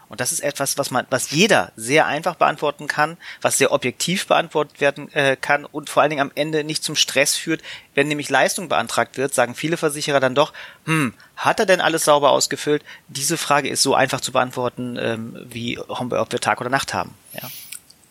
Und 0.10 0.22
das 0.22 0.32
ist 0.32 0.40
etwas, 0.40 0.78
was 0.78 0.90
man, 0.90 1.06
was 1.10 1.32
jeder 1.32 1.72
sehr 1.76 2.06
einfach 2.06 2.36
beantworten 2.36 2.88
kann, 2.88 3.18
was 3.42 3.58
sehr 3.58 3.72
objektiv 3.72 4.26
beantwortet 4.28 4.80
werden 4.80 5.12
äh, 5.14 5.36
kann 5.36 5.66
und 5.66 5.90
vor 5.90 6.02
allen 6.02 6.10
Dingen 6.10 6.22
am 6.22 6.32
Ende 6.34 6.64
nicht 6.64 6.84
zum 6.84 6.96
Stress 6.96 7.36
führt. 7.36 7.62
Wenn 7.94 8.08
nämlich 8.08 8.30
Leistung 8.30 8.70
beantragt 8.70 9.18
wird, 9.18 9.34
sagen 9.34 9.54
viele 9.54 9.76
Versicherer 9.76 10.22
dann 10.22 10.36
doch, 10.36 10.54
hm, 10.86 11.14
hat 11.36 11.60
er 11.60 11.66
denn 11.66 11.82
alles 11.82 12.06
sauber 12.06 12.32
ausgefüllt? 12.32 12.84
Diese 13.10 13.38
Frage 13.38 13.68
ist 13.68 13.84
so 13.84 13.96
einfach 13.96 14.22
zu 14.22 14.32
beantworten, 14.32 14.98
ähm, 15.00 15.46
wie 15.50 15.78
ob 15.78 16.32
wir 16.32 16.40
Tag 16.40 16.62
oder 16.62 16.70
Nacht 16.70 16.94
haben. 16.94 17.14
Ja. 17.34 17.50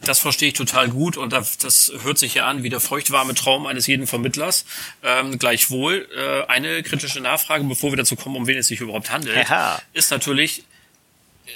Das 0.02 0.18
verstehe 0.18 0.48
ich 0.48 0.54
total 0.54 0.88
gut 0.88 1.16
und 1.16 1.32
das, 1.32 1.58
das 1.58 1.92
hört 2.02 2.18
sich 2.18 2.34
ja 2.34 2.46
an 2.46 2.62
wie 2.62 2.68
der 2.68 2.80
feuchtwarme 2.80 3.34
Traum 3.34 3.66
eines 3.66 3.86
jeden 3.86 4.06
Vermittlers. 4.06 4.66
Ähm, 5.02 5.38
gleichwohl 5.38 6.06
äh, 6.16 6.50
eine 6.50 6.82
kritische 6.82 7.20
Nachfrage, 7.20 7.64
bevor 7.64 7.92
wir 7.92 7.96
dazu 7.96 8.14
kommen, 8.14 8.36
um 8.36 8.46
wen 8.46 8.58
es 8.58 8.68
sich 8.68 8.80
überhaupt 8.80 9.10
handelt, 9.10 9.48
ja. 9.48 9.80
ist 9.94 10.10
natürlich, 10.10 10.64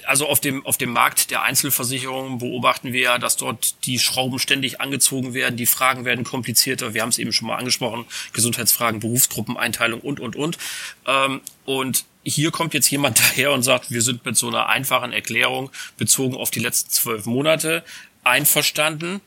also 0.04 0.26
auf 0.26 0.40
dem, 0.40 0.64
auf 0.64 0.78
dem 0.78 0.90
Markt 0.90 1.30
der 1.30 1.42
Einzelversicherungen 1.42 2.38
beobachten 2.38 2.92
wir 2.92 3.00
ja, 3.00 3.18
dass 3.18 3.36
dort 3.36 3.84
die 3.84 3.98
Schrauben 3.98 4.38
ständig 4.38 4.80
angezogen 4.80 5.34
werden, 5.34 5.56
die 5.56 5.66
Fragen 5.66 6.04
werden 6.04 6.24
komplizierter, 6.24 6.94
wir 6.94 7.02
haben 7.02 7.10
es 7.10 7.18
eben 7.18 7.32
schon 7.32 7.46
mal 7.46 7.56
angesprochen, 7.56 8.06
Gesundheitsfragen, 8.32 9.00
Berufsgruppeneinteilung 9.00 10.00
und, 10.00 10.18
und, 10.18 10.34
und. 10.34 10.58
Ähm, 11.06 11.42
und 11.66 12.04
hier 12.22 12.50
kommt 12.50 12.74
jetzt 12.74 12.90
jemand 12.90 13.18
daher 13.20 13.52
und 13.52 13.62
sagt, 13.62 13.90
wir 13.90 14.02
sind 14.02 14.24
mit 14.24 14.36
so 14.36 14.48
einer 14.48 14.68
einfachen 14.68 15.12
Erklärung 15.12 15.70
bezogen 15.96 16.36
auf 16.36 16.50
die 16.50 16.60
letzten 16.60 16.90
zwölf 16.90 17.26
Monate 17.26 17.84
einverstanden. 18.24 19.20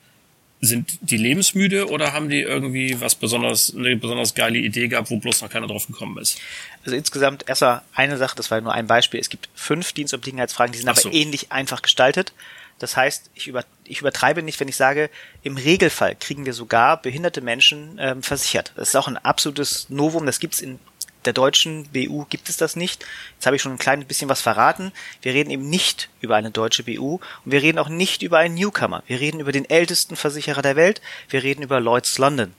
Sind 0.62 0.98
die 1.02 1.18
lebensmüde 1.18 1.90
oder 1.90 2.14
haben 2.14 2.30
die 2.30 2.40
irgendwie 2.40 3.02
was 3.02 3.16
besonders, 3.16 3.76
eine 3.76 3.98
besonders 3.98 4.34
geile 4.34 4.58
Idee 4.58 4.88
gehabt, 4.88 5.10
wo 5.10 5.18
bloß 5.18 5.42
noch 5.42 5.50
keiner 5.50 5.68
drauf 5.68 5.88
gekommen 5.88 6.18
ist? 6.20 6.40
Also 6.86 6.96
insgesamt 6.96 7.50
erstmal 7.50 7.82
eine 7.94 8.18
Sache, 8.18 8.38
das 8.38 8.50
war 8.50 8.62
nur 8.62 8.74
ein 8.74 8.88
Beispiel. 8.88 9.20
Es 9.20 9.30
gibt 9.30 9.50
fünf 9.56 9.92
Dienstobliegenheitsfragen, 9.92 10.72
die 10.72 10.80
sind 10.80 10.96
so. 10.96 11.10
aber 11.10 11.18
ähnlich 11.18 11.52
einfach 11.52 11.82
gestaltet. 11.82 12.32
Das 12.80 12.98
heißt, 12.98 13.30
ich, 13.36 13.48
über, 13.48 13.66
ich 13.84 14.00
übertreibe 14.00 14.42
nicht, 14.42 14.60
wenn 14.60 14.68
ich 14.68 14.76
sage, 14.76 15.10
im 15.44 15.58
Regelfall 15.58 16.16
kriegen 16.16 16.46
wir 16.46 16.54
sogar 16.54 17.02
behinderte 17.02 17.42
Menschen 17.42 17.98
ähm, 18.00 18.24
versichert. 18.24 18.74
Das 18.76 18.90
ist 18.90 18.96
auch 18.96 19.08
ein 19.08 19.18
absolutes 19.18 19.90
Novum. 19.90 20.26
Das 20.26 20.40
gibt's 20.40 20.60
in 20.60 20.80
der 21.26 21.34
deutschen 21.34 21.88
BU 21.90 22.26
gibt 22.30 22.50
es 22.50 22.58
das 22.58 22.76
nicht. 22.76 23.06
Jetzt 23.36 23.46
habe 23.46 23.56
ich 23.56 23.62
schon 23.62 23.74
ein 23.74 23.78
kleines 23.78 24.08
bisschen 24.08 24.30
was 24.30 24.42
verraten. 24.42 24.92
Wir 25.22 25.34
reden 25.34 25.52
eben 25.52 25.70
nicht 25.70 26.10
über 26.22 26.36
eine 26.36 26.52
deutsche 26.52 26.84
BU 26.84 27.20
und 27.46 27.52
wir 27.52 27.62
reden 27.62 27.80
auch 27.80 27.90
nicht 27.90 28.22
über 28.22 28.40
einen 28.40 28.56
Newcomer. 28.56 29.04
Wir 29.08 29.20
reden 29.20 29.40
über 29.40 29.52
den 29.52 29.70
ältesten 29.70 30.16
Versicherer 30.16 30.62
der 30.62 30.76
Welt. 30.76 31.02
Wir 31.30 31.44
reden 31.44 31.64
über 31.64 31.80
Lloyds 31.80 32.18
London. 32.18 32.54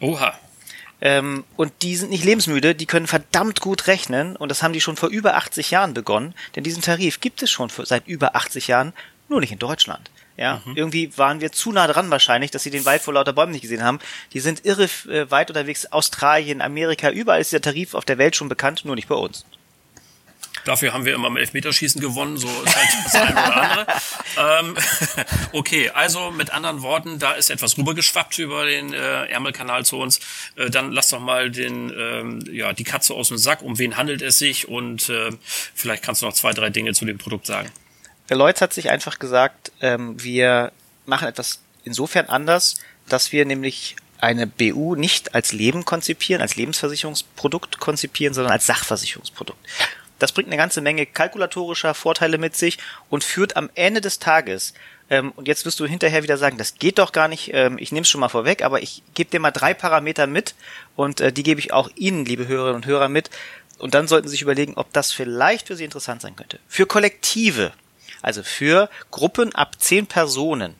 Oha. 0.00 0.38
Ähm, 1.00 1.44
und 1.56 1.72
die 1.82 1.96
sind 1.96 2.10
nicht 2.10 2.24
lebensmüde, 2.24 2.74
die 2.74 2.86
können 2.86 3.06
verdammt 3.06 3.60
gut 3.60 3.88
rechnen 3.88 4.36
und 4.36 4.48
das 4.48 4.62
haben 4.62 4.72
die 4.72 4.80
schon 4.80 4.96
vor 4.96 5.10
über 5.10 5.34
80 5.34 5.70
Jahren 5.70 5.92
begonnen, 5.92 6.34
denn 6.56 6.64
diesen 6.64 6.82
Tarif 6.82 7.20
gibt 7.20 7.42
es 7.42 7.50
schon 7.50 7.68
seit 7.68 8.06
über 8.06 8.36
80 8.36 8.68
Jahren, 8.68 8.92
nur 9.28 9.40
nicht 9.40 9.52
in 9.52 9.58
Deutschland. 9.58 10.10
Ja, 10.36 10.62
mhm. 10.64 10.76
irgendwie 10.76 11.16
waren 11.16 11.40
wir 11.40 11.52
zu 11.52 11.70
nah 11.70 11.86
dran 11.86 12.10
wahrscheinlich, 12.10 12.50
dass 12.50 12.64
sie 12.64 12.70
den 12.70 12.84
Wald 12.84 13.02
vor 13.02 13.14
lauter 13.14 13.32
Bäumen 13.32 13.52
nicht 13.52 13.62
gesehen 13.62 13.84
haben. 13.84 14.00
Die 14.32 14.40
sind 14.40 14.64
irre 14.64 14.84
äh, 15.08 15.30
weit 15.30 15.50
unterwegs. 15.50 15.86
Australien, 15.86 16.60
Amerika, 16.60 17.10
überall 17.10 17.40
ist 17.40 17.52
der 17.52 17.60
Tarif 17.60 17.94
auf 17.94 18.04
der 18.04 18.18
Welt 18.18 18.34
schon 18.34 18.48
bekannt, 18.48 18.84
nur 18.84 18.96
nicht 18.96 19.08
bei 19.08 19.14
uns. 19.14 19.44
Dafür 20.64 20.94
haben 20.94 21.04
wir 21.04 21.14
immer 21.14 21.28
im 21.28 21.36
Elfmeterschießen 21.36 22.00
gewonnen, 22.00 22.38
so 22.38 22.48
ist 22.48 22.74
halt 22.74 22.88
das 23.04 23.14
eine 23.14 23.32
oder 23.32 23.62
andere. 23.62 23.86
ähm, 24.60 24.76
okay, 25.52 25.90
also 25.90 26.30
mit 26.30 26.50
anderen 26.50 26.80
Worten, 26.82 27.18
da 27.18 27.32
ist 27.32 27.50
etwas 27.50 27.76
rübergeschwappt 27.76 28.38
über 28.38 28.64
den 28.64 28.94
äh, 28.94 29.26
Ärmelkanal 29.26 29.84
zu 29.84 29.98
uns. 29.98 30.20
Äh, 30.56 30.70
dann 30.70 30.90
lass 30.90 31.10
doch 31.10 31.20
mal 31.20 31.50
den, 31.50 31.92
ähm, 31.96 32.44
ja, 32.50 32.72
die 32.72 32.84
Katze 32.84 33.12
aus 33.12 33.28
dem 33.28 33.36
Sack. 33.36 33.62
Um 33.62 33.78
wen 33.78 33.98
handelt 33.98 34.22
es 34.22 34.38
sich? 34.38 34.66
Und 34.66 35.10
äh, 35.10 35.32
vielleicht 35.74 36.02
kannst 36.02 36.22
du 36.22 36.26
noch 36.26 36.32
zwei, 36.32 36.52
drei 36.52 36.70
Dinge 36.70 36.94
zu 36.94 37.04
dem 37.04 37.18
Produkt 37.18 37.46
sagen. 37.46 37.70
Lloyds 38.30 38.60
hat 38.60 38.72
sich 38.72 38.90
einfach 38.90 39.18
gesagt, 39.18 39.72
ähm, 39.80 40.22
wir 40.22 40.72
machen 41.06 41.28
etwas 41.28 41.60
insofern 41.84 42.26
anders, 42.26 42.76
dass 43.08 43.32
wir 43.32 43.44
nämlich 43.44 43.96
eine 44.20 44.46
BU 44.46 44.94
nicht 44.94 45.34
als 45.34 45.52
Leben 45.52 45.84
konzipieren, 45.84 46.40
als 46.40 46.56
Lebensversicherungsprodukt 46.56 47.78
konzipieren, 47.78 48.32
sondern 48.32 48.52
als 48.52 48.66
Sachversicherungsprodukt. 48.66 49.58
Das 50.18 50.32
bringt 50.32 50.48
eine 50.48 50.56
ganze 50.56 50.80
Menge 50.80 51.04
kalkulatorischer 51.04 51.92
Vorteile 51.92 52.38
mit 52.38 52.56
sich 52.56 52.78
und 53.10 53.24
führt 53.24 53.56
am 53.56 53.68
Ende 53.74 54.00
des 54.00 54.20
Tages, 54.20 54.72
ähm, 55.10 55.32
und 55.32 55.48
jetzt 55.48 55.66
wirst 55.66 55.80
du 55.80 55.86
hinterher 55.86 56.22
wieder 56.22 56.38
sagen, 56.38 56.56
das 56.56 56.76
geht 56.76 56.98
doch 56.98 57.12
gar 57.12 57.28
nicht, 57.28 57.50
ähm, 57.52 57.76
ich 57.78 57.92
nehme 57.92 58.02
es 58.02 58.08
schon 58.08 58.20
mal 58.20 58.28
vorweg, 58.28 58.62
aber 58.62 58.82
ich 58.82 59.02
gebe 59.12 59.30
dir 59.30 59.40
mal 59.40 59.50
drei 59.50 59.74
Parameter 59.74 60.26
mit 60.26 60.54
und 60.96 61.20
äh, 61.20 61.32
die 61.32 61.42
gebe 61.42 61.60
ich 61.60 61.72
auch 61.72 61.90
Ihnen, 61.94 62.24
liebe 62.24 62.48
Hörerinnen 62.48 62.76
und 62.76 62.86
Hörer, 62.86 63.08
mit, 63.08 63.28
und 63.78 63.92
dann 63.92 64.08
sollten 64.08 64.28
Sie 64.28 64.32
sich 64.32 64.42
überlegen, 64.42 64.74
ob 64.76 64.92
das 64.92 65.12
vielleicht 65.12 65.66
für 65.66 65.76
Sie 65.76 65.84
interessant 65.84 66.22
sein 66.22 66.36
könnte. 66.36 66.58
Für 66.68 66.86
Kollektive, 66.86 67.72
also 68.24 68.42
für 68.42 68.88
Gruppen 69.10 69.54
ab 69.54 69.76
zehn 69.78 70.06
Personen, 70.06 70.74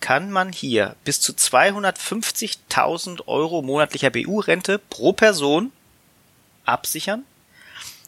kann 0.00 0.30
man 0.30 0.52
hier 0.52 0.96
bis 1.04 1.20
zu 1.20 1.32
250.000 1.32 3.26
Euro 3.26 3.62
monatlicher 3.62 4.10
BU-Rente 4.10 4.78
pro 4.78 5.12
Person 5.12 5.72
absichern. 6.64 7.24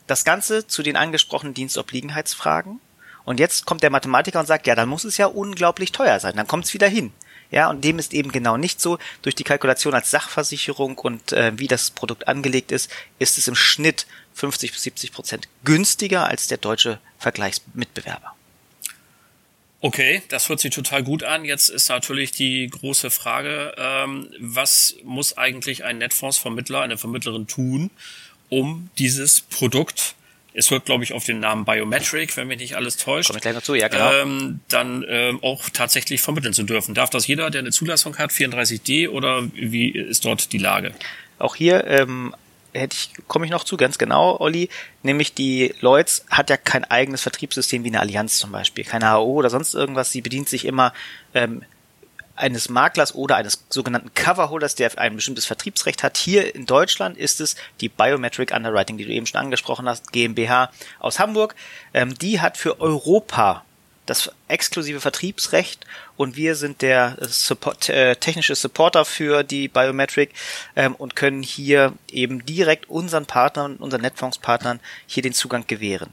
Das 0.06 0.24
Ganze 0.24 0.66
zu 0.66 0.82
den 0.82 0.96
angesprochenen 0.96 1.54
Dienstobliegenheitsfragen. 1.54 2.80
Und 3.24 3.40
jetzt 3.40 3.66
kommt 3.66 3.82
der 3.82 3.90
Mathematiker 3.90 4.40
und 4.40 4.46
sagt, 4.46 4.66
ja, 4.66 4.74
dann 4.74 4.88
muss 4.88 5.04
es 5.04 5.18
ja 5.18 5.26
unglaublich 5.26 5.92
teuer 5.92 6.18
sein. 6.18 6.34
Dann 6.36 6.46
kommt 6.46 6.64
es 6.64 6.74
wieder 6.74 6.88
hin. 6.88 7.12
Ja, 7.50 7.68
und 7.68 7.82
dem 7.82 7.98
ist 7.98 8.14
eben 8.14 8.32
genau 8.32 8.56
nicht 8.56 8.80
so. 8.80 8.98
Durch 9.22 9.34
die 9.34 9.44
Kalkulation 9.44 9.94
als 9.94 10.10
Sachversicherung 10.10 10.98
und 10.98 11.32
äh, 11.32 11.52
wie 11.58 11.66
das 11.66 11.90
Produkt 11.90 12.28
angelegt 12.28 12.72
ist, 12.72 12.90
ist 13.18 13.38
es 13.38 13.48
im 13.48 13.54
Schnitt 13.54 14.06
50 14.34 14.72
bis 14.72 14.82
70 14.82 15.12
Prozent 15.12 15.48
günstiger 15.64 16.26
als 16.26 16.46
der 16.46 16.58
deutsche 16.58 17.00
Vergleichsmitbewerber. 17.18 18.37
Okay, 19.80 20.22
das 20.28 20.48
hört 20.48 20.58
sich 20.60 20.74
total 20.74 21.04
gut 21.04 21.22
an. 21.22 21.44
Jetzt 21.44 21.68
ist 21.68 21.88
natürlich 21.88 22.32
die 22.32 22.66
große 22.68 23.10
Frage, 23.10 23.74
ähm, 23.78 24.28
was 24.40 24.96
muss 25.04 25.38
eigentlich 25.38 25.84
ein 25.84 25.98
Netfondsvermittler, 25.98 26.80
eine 26.80 26.98
Vermittlerin 26.98 27.46
tun, 27.46 27.90
um 28.48 28.90
dieses 28.98 29.40
Produkt 29.40 30.16
es 30.58 30.72
hört, 30.72 30.86
glaube 30.86 31.04
ich, 31.04 31.12
auf 31.12 31.24
den 31.24 31.38
Namen 31.38 31.64
Biometric, 31.64 32.36
wenn 32.36 32.48
mich 32.48 32.58
nicht 32.58 32.74
alles 32.74 32.96
täuscht. 32.96 33.28
Komme 33.28 33.38
ich 33.38 33.42
gleich 33.42 33.54
noch 33.54 33.62
zu, 33.62 33.76
ja, 33.76 33.86
genau. 33.86 34.12
Ähm, 34.12 34.58
dann 34.68 35.04
ähm, 35.08 35.38
auch 35.42 35.70
tatsächlich 35.70 36.20
vermitteln 36.20 36.52
zu 36.52 36.64
dürfen. 36.64 36.94
Darf 36.94 37.10
das 37.10 37.28
jeder, 37.28 37.50
der 37.50 37.60
eine 37.60 37.70
Zulassung 37.70 38.18
hat, 38.18 38.32
34D 38.32 39.08
oder 39.08 39.48
wie 39.54 39.90
ist 39.90 40.24
dort 40.24 40.52
die 40.52 40.58
Lage? 40.58 40.92
Auch 41.38 41.54
hier 41.54 41.86
ähm, 41.86 42.34
hätte 42.72 42.96
ich, 42.96 43.10
komme 43.26 43.44
ich 43.44 43.50
noch 43.50 43.64
zu, 43.64 43.76
ganz 43.76 43.98
genau, 43.98 44.38
Olli, 44.40 44.68
nämlich 45.02 45.34
die 45.34 45.74
Lloyds 45.80 46.24
hat 46.30 46.50
ja 46.50 46.56
kein 46.56 46.84
eigenes 46.84 47.22
Vertriebssystem 47.22 47.84
wie 47.84 47.88
eine 47.88 48.00
Allianz 48.00 48.38
zum 48.38 48.52
Beispiel, 48.52 48.84
keine 48.84 49.12
HO 49.12 49.34
oder 49.34 49.50
sonst 49.50 49.74
irgendwas, 49.74 50.12
sie 50.12 50.20
bedient 50.20 50.48
sich 50.48 50.64
immer 50.64 50.92
ähm, 51.34 51.62
eines 52.38 52.68
Maklers 52.68 53.14
oder 53.14 53.36
eines 53.36 53.64
sogenannten 53.68 54.14
Coverholders, 54.14 54.74
der 54.74 54.96
ein 54.98 55.16
bestimmtes 55.16 55.46
Vertriebsrecht 55.46 56.02
hat. 56.02 56.16
Hier 56.16 56.54
in 56.54 56.66
Deutschland 56.66 57.18
ist 57.18 57.40
es 57.40 57.56
die 57.80 57.88
Biometric 57.88 58.52
Underwriting, 58.54 58.96
die 58.96 59.04
du 59.04 59.12
eben 59.12 59.26
schon 59.26 59.40
angesprochen 59.40 59.88
hast, 59.88 60.12
GmbH 60.12 60.70
aus 61.00 61.18
Hamburg. 61.18 61.54
Ähm, 61.92 62.14
die 62.14 62.40
hat 62.40 62.56
für 62.56 62.80
Europa 62.80 63.64
das 64.08 64.30
exklusive 64.48 65.00
Vertriebsrecht 65.00 65.84
und 66.16 66.36
wir 66.36 66.54
sind 66.54 66.82
der 66.82 67.16
Support, 67.20 67.88
äh, 67.88 68.16
technische 68.16 68.54
Supporter 68.54 69.04
für 69.04 69.42
die 69.42 69.68
Biometric 69.68 70.30
ähm, 70.76 70.94
und 70.94 71.14
können 71.14 71.42
hier 71.42 71.92
eben 72.10 72.44
direkt 72.46 72.88
unseren 72.88 73.26
Partnern, 73.26 73.76
unseren 73.76 74.02
Netfondspartnern 74.02 74.80
hier 75.06 75.22
den 75.22 75.34
Zugang 75.34 75.66
gewähren. 75.66 76.10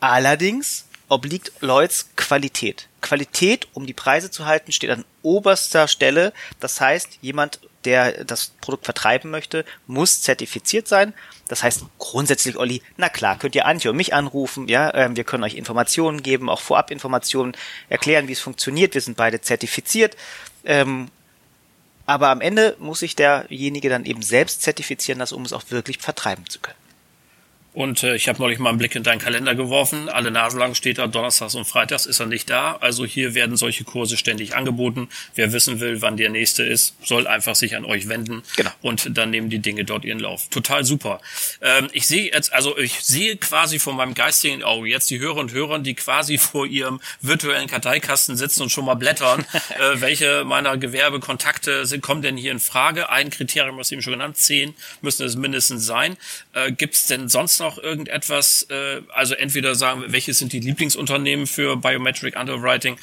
Allerdings 0.00 0.86
obliegt 1.08 1.52
Lloyds 1.60 2.10
Qualität. 2.16 2.88
Qualität, 3.00 3.68
um 3.72 3.86
die 3.86 3.92
Preise 3.92 4.30
zu 4.30 4.46
halten, 4.46 4.72
steht 4.72 4.90
an 4.90 5.04
oberster 5.22 5.86
Stelle. 5.86 6.32
Das 6.58 6.80
heißt, 6.80 7.18
jemand, 7.20 7.60
der 7.86 8.24
das 8.24 8.48
Produkt 8.60 8.84
vertreiben 8.84 9.30
möchte, 9.30 9.64
muss 9.86 10.20
zertifiziert 10.20 10.88
sein. 10.88 11.14
Das 11.48 11.62
heißt 11.62 11.84
grundsätzlich, 11.98 12.56
Olli, 12.56 12.82
na 12.96 13.08
klar, 13.08 13.38
könnt 13.38 13.54
ihr 13.54 13.66
Antje 13.66 13.90
und 13.90 13.96
mich 13.96 14.12
anrufen, 14.12 14.68
ja, 14.68 14.92
ähm, 14.94 15.16
wir 15.16 15.24
können 15.24 15.44
euch 15.44 15.54
Informationen 15.54 16.22
geben, 16.22 16.50
auch 16.50 16.60
Vorabinformationen, 16.60 17.56
erklären, 17.88 18.28
wie 18.28 18.32
es 18.32 18.40
funktioniert. 18.40 18.94
Wir 18.94 19.00
sind 19.00 19.16
beide 19.16 19.40
zertifiziert. 19.40 20.16
Ähm, 20.64 21.08
aber 22.04 22.28
am 22.28 22.40
Ende 22.40 22.76
muss 22.78 23.00
sich 23.00 23.16
derjenige 23.16 23.88
dann 23.88 24.04
eben 24.04 24.22
selbst 24.22 24.62
zertifizieren 24.62 25.18
lassen, 25.18 25.34
um 25.34 25.44
es 25.44 25.52
auch 25.52 25.64
wirklich 25.70 25.98
vertreiben 25.98 26.48
zu 26.48 26.60
können. 26.60 26.75
Und 27.76 28.02
äh, 28.04 28.16
ich 28.16 28.26
habe 28.26 28.40
neulich 28.40 28.58
mal 28.58 28.70
einen 28.70 28.78
Blick 28.78 28.94
in 28.94 29.02
deinen 29.02 29.18
Kalender 29.18 29.54
geworfen. 29.54 30.08
Alle 30.08 30.30
Nasen 30.30 30.58
lang 30.58 30.74
steht 30.74 30.96
da, 30.96 31.08
Donnerstags 31.08 31.54
und 31.54 31.66
Freitags 31.66 32.06
ist 32.06 32.20
er 32.20 32.24
nicht 32.24 32.48
da. 32.48 32.76
Also 32.80 33.04
hier 33.04 33.34
werden 33.34 33.58
solche 33.58 33.84
Kurse 33.84 34.16
ständig 34.16 34.56
angeboten. 34.56 35.10
Wer 35.34 35.52
wissen 35.52 35.78
will, 35.78 36.00
wann 36.00 36.16
der 36.16 36.30
nächste 36.30 36.62
ist, 36.62 36.96
soll 37.04 37.26
einfach 37.26 37.54
sich 37.54 37.76
an 37.76 37.84
euch 37.84 38.08
wenden. 38.08 38.42
Genau. 38.56 38.70
Und 38.80 39.18
dann 39.18 39.28
nehmen 39.28 39.50
die 39.50 39.58
Dinge 39.58 39.84
dort 39.84 40.06
ihren 40.06 40.20
Lauf. 40.20 40.48
Total 40.48 40.84
super. 40.84 41.20
Ähm, 41.60 41.90
ich 41.92 42.06
sehe 42.06 42.32
jetzt, 42.32 42.50
also 42.54 42.78
ich 42.78 42.94
sehe 43.02 43.36
quasi 43.36 43.78
vor 43.78 43.92
meinem 43.92 44.14
geistigen 44.14 44.62
Auge 44.62 44.88
jetzt 44.88 45.10
die 45.10 45.18
Hörer 45.18 45.36
und 45.36 45.52
Hörer, 45.52 45.78
die 45.80 45.92
quasi 45.92 46.38
vor 46.38 46.64
ihrem 46.64 46.98
virtuellen 47.20 47.66
Karteikasten 47.66 48.38
sitzen 48.38 48.62
und 48.62 48.70
schon 48.70 48.86
mal 48.86 48.94
blättern. 48.94 49.44
äh, 49.78 50.00
welche 50.00 50.44
meiner 50.44 50.78
Gewerbekontakte 50.78 51.84
sind, 51.84 52.00
kommen 52.00 52.22
denn 52.22 52.38
hier 52.38 52.52
in 52.52 52.60
Frage? 52.60 53.10
Ein 53.10 53.28
Kriterium, 53.28 53.76
was 53.76 53.92
eben 53.92 54.00
schon 54.00 54.14
genannt, 54.14 54.38
zehn 54.38 54.72
müssen 55.02 55.26
es 55.26 55.36
mindestens 55.36 55.84
sein. 55.84 56.16
Äh, 56.54 56.72
Gibt 56.72 56.94
es 56.94 57.06
denn 57.06 57.28
sonst 57.28 57.60
noch 57.60 57.65
noch 57.66 57.78
irgendetwas, 57.78 58.66
äh, 58.70 59.02
also 59.12 59.34
entweder 59.34 59.74
sagen, 59.74 60.04
welche 60.06 60.32
sind 60.34 60.52
die 60.52 60.60
Lieblingsunternehmen 60.60 61.46
für 61.46 61.76
Biometric 61.76 62.38
Underwriting? 62.38 62.96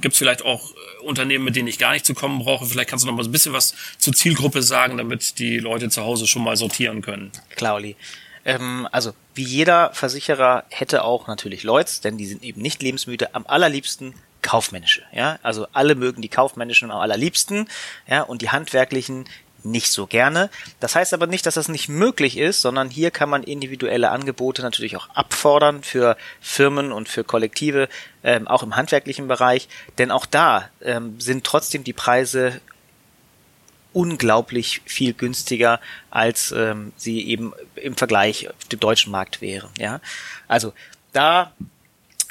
Gibt 0.00 0.12
es 0.12 0.18
vielleicht 0.18 0.44
auch 0.44 0.70
äh, 0.70 1.04
Unternehmen, 1.04 1.44
mit 1.44 1.56
denen 1.56 1.68
ich 1.68 1.78
gar 1.78 1.92
nicht 1.92 2.06
zu 2.06 2.14
kommen 2.14 2.38
brauche? 2.38 2.66
Vielleicht 2.66 2.88
kannst 2.90 3.04
du 3.04 3.08
noch 3.08 3.16
mal 3.16 3.24
ein 3.24 3.32
bisschen 3.32 3.52
was 3.52 3.74
zur 3.98 4.12
Zielgruppe 4.12 4.62
sagen, 4.62 4.96
damit 4.96 5.38
die 5.38 5.58
Leute 5.58 5.88
zu 5.88 6.02
Hause 6.02 6.26
schon 6.26 6.44
mal 6.44 6.56
sortieren 6.56 7.02
können. 7.02 7.32
Klar. 7.56 7.74
Ähm, 8.44 8.88
also, 8.92 9.12
wie 9.34 9.42
jeder 9.42 9.92
Versicherer 9.94 10.64
hätte 10.70 11.02
auch 11.02 11.26
natürlich 11.26 11.62
Lloyds, 11.62 12.00
denn 12.00 12.18
die 12.18 12.26
sind 12.26 12.44
eben 12.44 12.62
nicht 12.62 12.82
lebensmüde, 12.82 13.34
am 13.34 13.44
allerliebsten 13.46 14.14
kaufmännische, 14.42 15.02
ja, 15.12 15.38
also 15.42 15.66
alle 15.72 15.94
mögen 15.94 16.20
die 16.20 16.28
kaufmännischen 16.28 16.90
am 16.90 17.00
allerliebsten, 17.00 17.66
ja, 18.06 18.20
und 18.22 18.42
die 18.42 18.50
handwerklichen, 18.50 19.24
nicht 19.64 19.90
so 19.90 20.06
gerne. 20.06 20.50
Das 20.80 20.94
heißt 20.94 21.14
aber 21.14 21.26
nicht, 21.26 21.46
dass 21.46 21.54
das 21.54 21.68
nicht 21.68 21.88
möglich 21.88 22.36
ist, 22.36 22.60
sondern 22.60 22.90
hier 22.90 23.10
kann 23.10 23.28
man 23.28 23.42
individuelle 23.42 24.10
Angebote 24.10 24.62
natürlich 24.62 24.96
auch 24.96 25.08
abfordern 25.10 25.82
für 25.82 26.16
Firmen 26.40 26.92
und 26.92 27.08
für 27.08 27.24
Kollektive, 27.24 27.88
ähm, 28.22 28.46
auch 28.46 28.62
im 28.62 28.76
handwerklichen 28.76 29.28
Bereich. 29.28 29.68
Denn 29.98 30.10
auch 30.10 30.26
da 30.26 30.68
ähm, 30.82 31.18
sind 31.20 31.44
trotzdem 31.44 31.84
die 31.84 31.92
Preise 31.92 32.60
unglaublich 33.92 34.82
viel 34.84 35.14
günstiger, 35.14 35.80
als 36.10 36.52
ähm, 36.52 36.92
sie 36.96 37.26
eben 37.28 37.52
im 37.76 37.96
Vergleich 37.96 38.50
auf 38.50 38.68
dem 38.70 38.80
deutschen 38.80 39.12
Markt 39.12 39.40
wären. 39.40 39.70
Ja, 39.78 40.00
also 40.48 40.72
da 41.12 41.52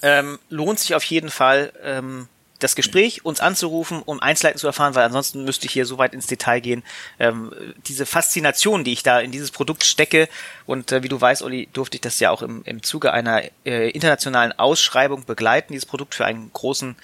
ähm, 0.02 0.38
lohnt 0.50 0.80
sich 0.80 0.94
auf 0.94 1.04
jeden 1.06 1.30
Fall 1.30 1.72
ähm, 1.82 2.28
das 2.60 2.76
Gespräch, 2.76 3.26
uns 3.26 3.40
anzurufen, 3.40 4.02
um 4.04 4.22
Einzelheiten 4.22 4.60
zu 4.60 4.68
erfahren, 4.68 4.96
weil 4.96 5.04
ansonsten 5.04 5.44
müsste 5.44 5.66
ich 5.66 5.74
hier 5.74 5.86
so 5.86 5.98
weit 5.98 6.14
ins 6.14 6.28
Detail 6.28 6.60
gehen. 6.60 6.84
Ähm, 7.20 7.52
diese 7.88 8.06
Faszination, 8.06 8.84
die 8.84 8.94
ich 8.94 9.04
da 9.04 9.20
in 9.20 9.32
dieses 9.32 9.52
Produkt 9.52 9.84
stecke, 9.84 10.30
und 10.66 10.92
äh, 10.92 11.04
wie 11.04 11.10
du 11.10 11.20
weißt, 11.20 11.42
Olli, 11.42 11.68
durfte 11.74 11.98
ich 11.98 12.02
das 12.02 12.20
ja 12.20 12.32
auch 12.32 12.42
im, 12.42 12.64
im 12.64 12.82
Zuge 12.82 13.12
einer 13.12 13.42
äh, 13.66 13.90
internationalen 13.90 14.58
Ausschreibung 14.58 15.26
begleiten, 15.26 15.74
dieses 15.74 15.86
Produkt 15.86 16.16
für 16.16 16.26
einen 16.26 16.52
großen 16.54 16.96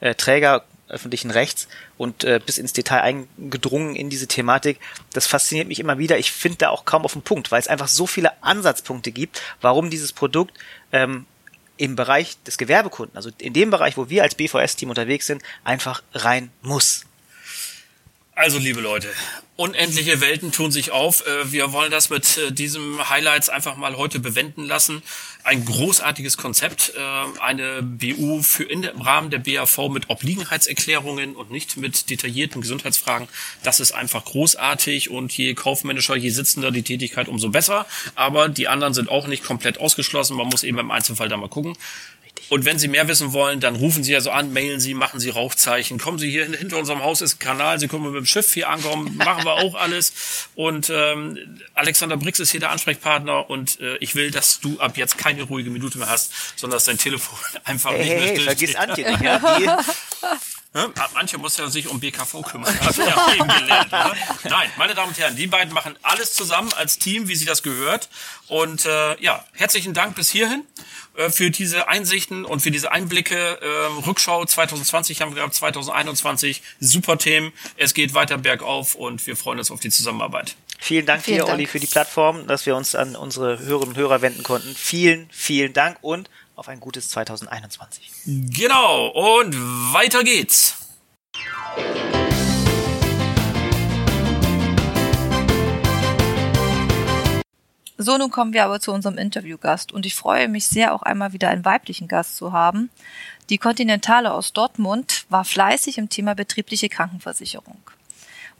äh, 0.00 0.14
Träger 0.14 0.64
öffentlichen 0.88 1.30
Rechts 1.30 1.68
und 1.98 2.24
äh, 2.24 2.40
bis 2.44 2.58
ins 2.58 2.72
Detail 2.72 3.00
eingedrungen 3.00 3.96
in 3.96 4.10
diese 4.10 4.28
Thematik. 4.28 4.78
Das 5.12 5.26
fasziniert 5.26 5.68
mich 5.68 5.80
immer 5.80 5.98
wieder. 5.98 6.18
Ich 6.18 6.30
finde 6.30 6.58
da 6.58 6.68
auch 6.70 6.84
kaum 6.84 7.04
auf 7.04 7.12
den 7.12 7.22
Punkt, 7.22 7.50
weil 7.50 7.60
es 7.60 7.68
einfach 7.68 7.88
so 7.88 8.06
viele 8.06 8.30
Ansatzpunkte 8.42 9.10
gibt, 9.10 9.42
warum 9.60 9.90
dieses 9.90 10.12
Produkt 10.12 10.56
ähm, 10.92 11.26
im 11.76 11.96
Bereich 11.96 12.42
des 12.44 12.58
Gewerbekunden, 12.58 13.16
also 13.16 13.30
in 13.38 13.52
dem 13.52 13.70
Bereich, 13.70 13.96
wo 13.96 14.08
wir 14.08 14.22
als 14.22 14.34
BVS-Team 14.34 14.90
unterwegs 14.90 15.26
sind, 15.26 15.42
einfach 15.64 16.02
rein 16.12 16.50
muss. 16.62 17.05
Also, 18.38 18.58
liebe 18.58 18.82
Leute, 18.82 19.08
unendliche 19.56 20.20
Welten 20.20 20.52
tun 20.52 20.70
sich 20.70 20.90
auf. 20.90 21.26
Äh, 21.26 21.52
wir 21.52 21.72
wollen 21.72 21.90
das 21.90 22.10
mit 22.10 22.36
äh, 22.36 22.52
diesem 22.52 23.08
Highlights 23.08 23.48
einfach 23.48 23.76
mal 23.76 23.96
heute 23.96 24.20
bewenden 24.20 24.66
lassen. 24.66 25.02
Ein 25.42 25.64
großartiges 25.64 26.36
Konzept, 26.36 26.92
äh, 26.94 27.40
eine 27.40 27.82
BU 27.82 28.42
für 28.42 28.64
in 28.64 28.82
im 28.82 29.00
Rahmen 29.00 29.30
der 29.30 29.38
BAV 29.38 29.88
mit 29.88 30.10
Obliegenheitserklärungen 30.10 31.34
und 31.34 31.50
nicht 31.50 31.78
mit 31.78 32.10
detaillierten 32.10 32.60
Gesundheitsfragen. 32.60 33.26
Das 33.62 33.80
ist 33.80 33.92
einfach 33.92 34.26
großartig 34.26 35.08
und 35.08 35.32
je 35.32 35.54
kaufmännischer, 35.54 36.14
je 36.14 36.28
sitzender 36.28 36.70
die 36.70 36.82
Tätigkeit, 36.82 37.28
umso 37.28 37.48
besser. 37.48 37.86
Aber 38.16 38.50
die 38.50 38.68
anderen 38.68 38.92
sind 38.92 39.08
auch 39.08 39.28
nicht 39.28 39.44
komplett 39.44 39.80
ausgeschlossen. 39.80 40.36
Man 40.36 40.48
muss 40.48 40.62
eben 40.62 40.78
im 40.78 40.90
Einzelfall 40.90 41.30
da 41.30 41.38
mal 41.38 41.48
gucken. 41.48 41.74
Und 42.48 42.64
wenn 42.64 42.78
Sie 42.78 42.88
mehr 42.88 43.08
wissen 43.08 43.32
wollen, 43.32 43.60
dann 43.60 43.76
rufen 43.76 44.04
Sie 44.04 44.14
also 44.14 44.30
an, 44.30 44.52
mailen 44.52 44.80
Sie, 44.80 44.94
machen 44.94 45.18
Sie 45.20 45.30
Rauchzeichen. 45.30 45.98
Kommen 45.98 46.18
Sie 46.18 46.30
hier 46.30 46.44
hinter 46.46 46.78
unserem 46.78 47.02
Haus 47.02 47.20
ist 47.20 47.36
ein 47.36 47.38
Kanal, 47.38 47.80
Sie 47.80 47.88
können 47.88 48.04
mit 48.04 48.14
dem 48.14 48.26
Schiff 48.26 48.52
hier 48.52 48.68
ankommen, 48.68 49.16
machen 49.16 49.44
wir 49.44 49.54
auch 49.54 49.74
alles. 49.74 50.48
Und 50.54 50.90
ähm, 50.90 51.60
Alexander 51.74 52.16
Brix 52.16 52.38
ist 52.38 52.50
hier 52.50 52.60
der 52.60 52.70
Ansprechpartner 52.70 53.50
und 53.50 53.80
äh, 53.80 53.96
ich 53.98 54.14
will, 54.14 54.30
dass 54.30 54.60
du 54.60 54.78
ab 54.78 54.96
jetzt 54.96 55.18
keine 55.18 55.42
ruhige 55.42 55.70
Minute 55.70 55.98
mehr 55.98 56.08
hast, 56.08 56.32
sondern 56.56 56.76
dass 56.76 56.84
dein 56.84 56.98
Telefon 56.98 57.38
einfach 57.64 57.90
hey, 57.90 57.98
nicht 57.98 58.10
hey, 58.10 58.20
mehr 58.20 58.28
hey, 58.28 58.40
vergiss. 58.40 58.76
Antje 58.76 59.10
nicht, 59.10 59.22
ja? 59.22 59.84
Ne? 60.76 60.92
Manche 61.14 61.38
muss 61.38 61.56
ja 61.56 61.70
sich 61.70 61.88
um 61.88 62.00
BKV 62.00 62.42
kümmern. 62.42 62.78
Hat 62.80 62.98
er 62.98 63.06
ja 63.06 63.34
eben 63.34 63.48
gelernt, 63.48 63.86
oder? 63.86 64.14
Nein, 64.44 64.70
meine 64.76 64.94
Damen 64.94 65.08
und 65.08 65.18
Herren, 65.18 65.34
die 65.34 65.46
beiden 65.46 65.72
machen 65.72 65.96
alles 66.02 66.34
zusammen 66.34 66.70
als 66.74 66.98
Team, 66.98 67.28
wie 67.28 67.34
sie 67.34 67.46
das 67.46 67.62
gehört. 67.62 68.10
Und 68.48 68.84
äh, 68.84 69.18
ja, 69.22 69.42
herzlichen 69.54 69.94
Dank 69.94 70.16
bis 70.16 70.28
hierhin. 70.28 70.64
Äh, 71.16 71.30
für 71.30 71.50
diese 71.50 71.88
Einsichten 71.88 72.44
und 72.44 72.60
für 72.60 72.70
diese 72.70 72.92
Einblicke. 72.92 73.58
Ähm, 73.62 73.98
Rückschau 73.98 74.44
2020 74.44 75.20
haben 75.22 75.30
wir 75.30 75.36
gehabt, 75.36 75.54
2021 75.54 76.62
super 76.80 77.18
Themen. 77.18 77.52
Es 77.76 77.94
geht 77.94 78.14
weiter 78.14 78.38
bergauf 78.38 78.94
und 78.94 79.26
wir 79.26 79.36
freuen 79.36 79.58
uns 79.58 79.70
auf 79.70 79.80
die 79.80 79.90
Zusammenarbeit. 79.90 80.56
Vielen 80.78 81.06
Dank 81.06 81.22
vielen 81.22 81.38
dir, 81.38 81.44
Dank. 81.44 81.54
Olli, 81.54 81.66
für 81.66 81.80
die 81.80 81.86
Plattform, 81.86 82.46
dass 82.46 82.66
wir 82.66 82.76
uns 82.76 82.94
an 82.94 83.16
unsere 83.16 83.58
Hörerinnen 83.60 83.94
und 83.94 83.96
Hörer 83.96 84.22
wenden 84.22 84.42
konnten. 84.42 84.74
Vielen, 84.74 85.28
vielen 85.30 85.72
Dank 85.72 85.98
und 86.02 86.28
auf 86.54 86.68
ein 86.68 86.80
gutes 86.80 87.10
2021. 87.10 88.10
Genau, 88.24 89.08
und 89.08 89.54
weiter 89.92 90.24
geht's. 90.24 90.74
So, 98.06 98.18
nun 98.18 98.30
kommen 98.30 98.52
wir 98.52 98.64
aber 98.64 98.78
zu 98.78 98.92
unserem 98.92 99.18
Interviewgast 99.18 99.90
und 99.90 100.06
ich 100.06 100.14
freue 100.14 100.46
mich 100.46 100.68
sehr, 100.68 100.94
auch 100.94 101.02
einmal 101.02 101.32
wieder 101.32 101.48
einen 101.48 101.64
weiblichen 101.64 102.06
Gast 102.06 102.36
zu 102.36 102.52
haben. 102.52 102.88
Die 103.50 103.58
Kontinentale 103.58 104.32
aus 104.32 104.52
Dortmund 104.52 105.26
war 105.28 105.44
fleißig 105.44 105.98
im 105.98 106.08
Thema 106.08 106.36
betriebliche 106.36 106.88
Krankenversicherung. 106.88 107.80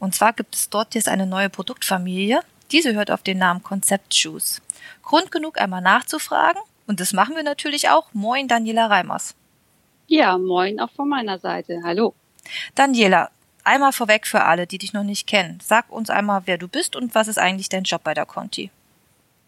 Und 0.00 0.16
zwar 0.16 0.32
gibt 0.32 0.56
es 0.56 0.68
dort 0.68 0.96
jetzt 0.96 1.08
eine 1.08 1.26
neue 1.26 1.48
Produktfamilie. 1.48 2.40
Diese 2.72 2.94
hört 2.94 3.12
auf 3.12 3.22
den 3.22 3.38
Namen 3.38 3.62
Concept 3.62 4.16
Shoes. 4.16 4.60
Grund 5.04 5.30
genug, 5.30 5.60
einmal 5.60 5.80
nachzufragen. 5.80 6.60
Und 6.88 6.98
das 6.98 7.12
machen 7.12 7.36
wir 7.36 7.44
natürlich 7.44 7.88
auch. 7.88 8.08
Moin, 8.14 8.48
Daniela 8.48 8.86
Reimers. 8.86 9.36
Ja, 10.08 10.38
moin 10.38 10.80
auch 10.80 10.90
von 10.90 11.08
meiner 11.08 11.38
Seite. 11.38 11.82
Hallo. 11.84 12.16
Daniela, 12.74 13.30
einmal 13.62 13.92
vorweg 13.92 14.26
für 14.26 14.42
alle, 14.42 14.66
die 14.66 14.78
dich 14.78 14.92
noch 14.92 15.04
nicht 15.04 15.28
kennen. 15.28 15.60
Sag 15.62 15.88
uns 15.92 16.10
einmal, 16.10 16.42
wer 16.46 16.58
du 16.58 16.66
bist 16.66 16.96
und 16.96 17.14
was 17.14 17.28
ist 17.28 17.38
eigentlich 17.38 17.68
dein 17.68 17.84
Job 17.84 18.02
bei 18.02 18.12
der 18.12 18.26
Conti? 18.26 18.72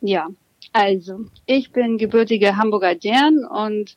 Ja, 0.01 0.29
also 0.73 1.27
ich 1.47 1.73
bin 1.73 1.99
gebürtige 1.99 2.57
Hamburger 2.57 2.95
Dern 2.95 3.45
und 3.45 3.97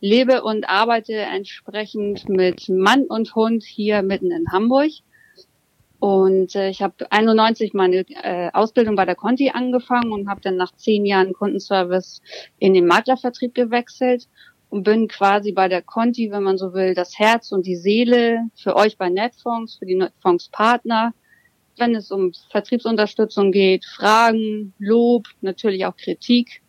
lebe 0.00 0.42
und 0.42 0.68
arbeite 0.68 1.14
entsprechend 1.14 2.28
mit 2.28 2.68
Mann 2.68 3.04
und 3.04 3.34
Hund 3.34 3.62
hier 3.62 4.02
mitten 4.02 4.30
in 4.30 4.50
Hamburg. 4.52 4.90
Und 5.98 6.54
äh, 6.54 6.68
ich 6.68 6.82
habe 6.82 7.10
91 7.10 7.72
meine 7.72 8.04
äh, 8.22 8.50
Ausbildung 8.52 8.96
bei 8.96 9.06
der 9.06 9.14
Conti 9.14 9.50
angefangen 9.50 10.12
und 10.12 10.28
habe 10.28 10.40
dann 10.42 10.56
nach 10.56 10.72
zehn 10.76 11.06
Jahren 11.06 11.32
Kundenservice 11.32 12.20
in 12.58 12.74
den 12.74 12.86
Maklervertrieb 12.86 13.54
gewechselt 13.54 14.28
und 14.68 14.82
bin 14.82 15.08
quasi 15.08 15.52
bei 15.52 15.68
der 15.68 15.80
Conti, 15.80 16.30
wenn 16.30 16.42
man 16.42 16.58
so 16.58 16.74
will, 16.74 16.94
das 16.94 17.18
Herz 17.18 17.50
und 17.50 17.66
die 17.66 17.76
Seele 17.76 18.40
für 18.54 18.76
euch 18.76 18.98
bei 18.98 19.08
Netfonds, 19.08 19.76
für 19.76 19.86
die 19.86 19.96
Netfonds 19.96 20.50
Partner, 20.50 21.14
wenn 21.76 21.94
es 21.94 22.10
um 22.10 22.32
Vertriebsunterstützung 22.50 23.52
geht, 23.52 23.84
Fragen, 23.84 24.72
Lob, 24.78 25.26
natürlich 25.40 25.84
auch 25.86 25.96
Kritik, 25.96 26.62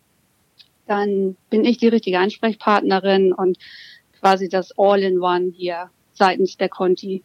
dann 0.86 1.36
bin 1.50 1.64
ich 1.64 1.78
die 1.78 1.88
richtige 1.88 2.18
Ansprechpartnerin 2.18 3.32
und 3.32 3.58
quasi 4.20 4.48
das 4.48 4.72
All-in-One 4.76 5.52
hier 5.54 5.90
seitens 6.14 6.56
der 6.56 6.68
Conti. 6.68 7.22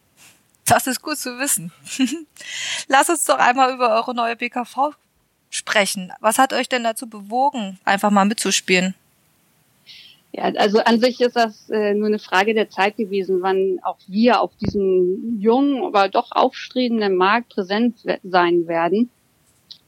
Das 0.66 0.86
ist 0.86 1.02
gut 1.02 1.18
zu 1.18 1.38
wissen. 1.38 1.72
Lass 2.88 3.10
uns 3.10 3.24
doch 3.24 3.38
einmal 3.38 3.74
über 3.74 3.94
eure 3.96 4.14
neue 4.14 4.36
BKV 4.36 4.94
sprechen. 5.50 6.12
Was 6.20 6.38
hat 6.38 6.52
euch 6.52 6.68
denn 6.68 6.84
dazu 6.84 7.08
bewogen, 7.08 7.78
einfach 7.84 8.10
mal 8.10 8.24
mitzuspielen? 8.24 8.94
Ja, 10.36 10.50
also 10.56 10.80
an 10.80 10.98
sich 10.98 11.20
ist 11.20 11.36
das 11.36 11.70
äh, 11.70 11.94
nur 11.94 12.08
eine 12.08 12.18
Frage 12.18 12.54
der 12.54 12.68
Zeit 12.68 12.96
gewesen, 12.96 13.40
wann 13.40 13.78
auch 13.84 13.98
wir 14.08 14.40
auf 14.40 14.50
diesem 14.56 15.38
jungen, 15.38 15.84
aber 15.84 16.08
doch 16.08 16.32
aufstrebenden 16.32 17.14
Markt 17.14 17.50
präsent 17.50 18.00
sein 18.24 18.66
werden. 18.66 19.10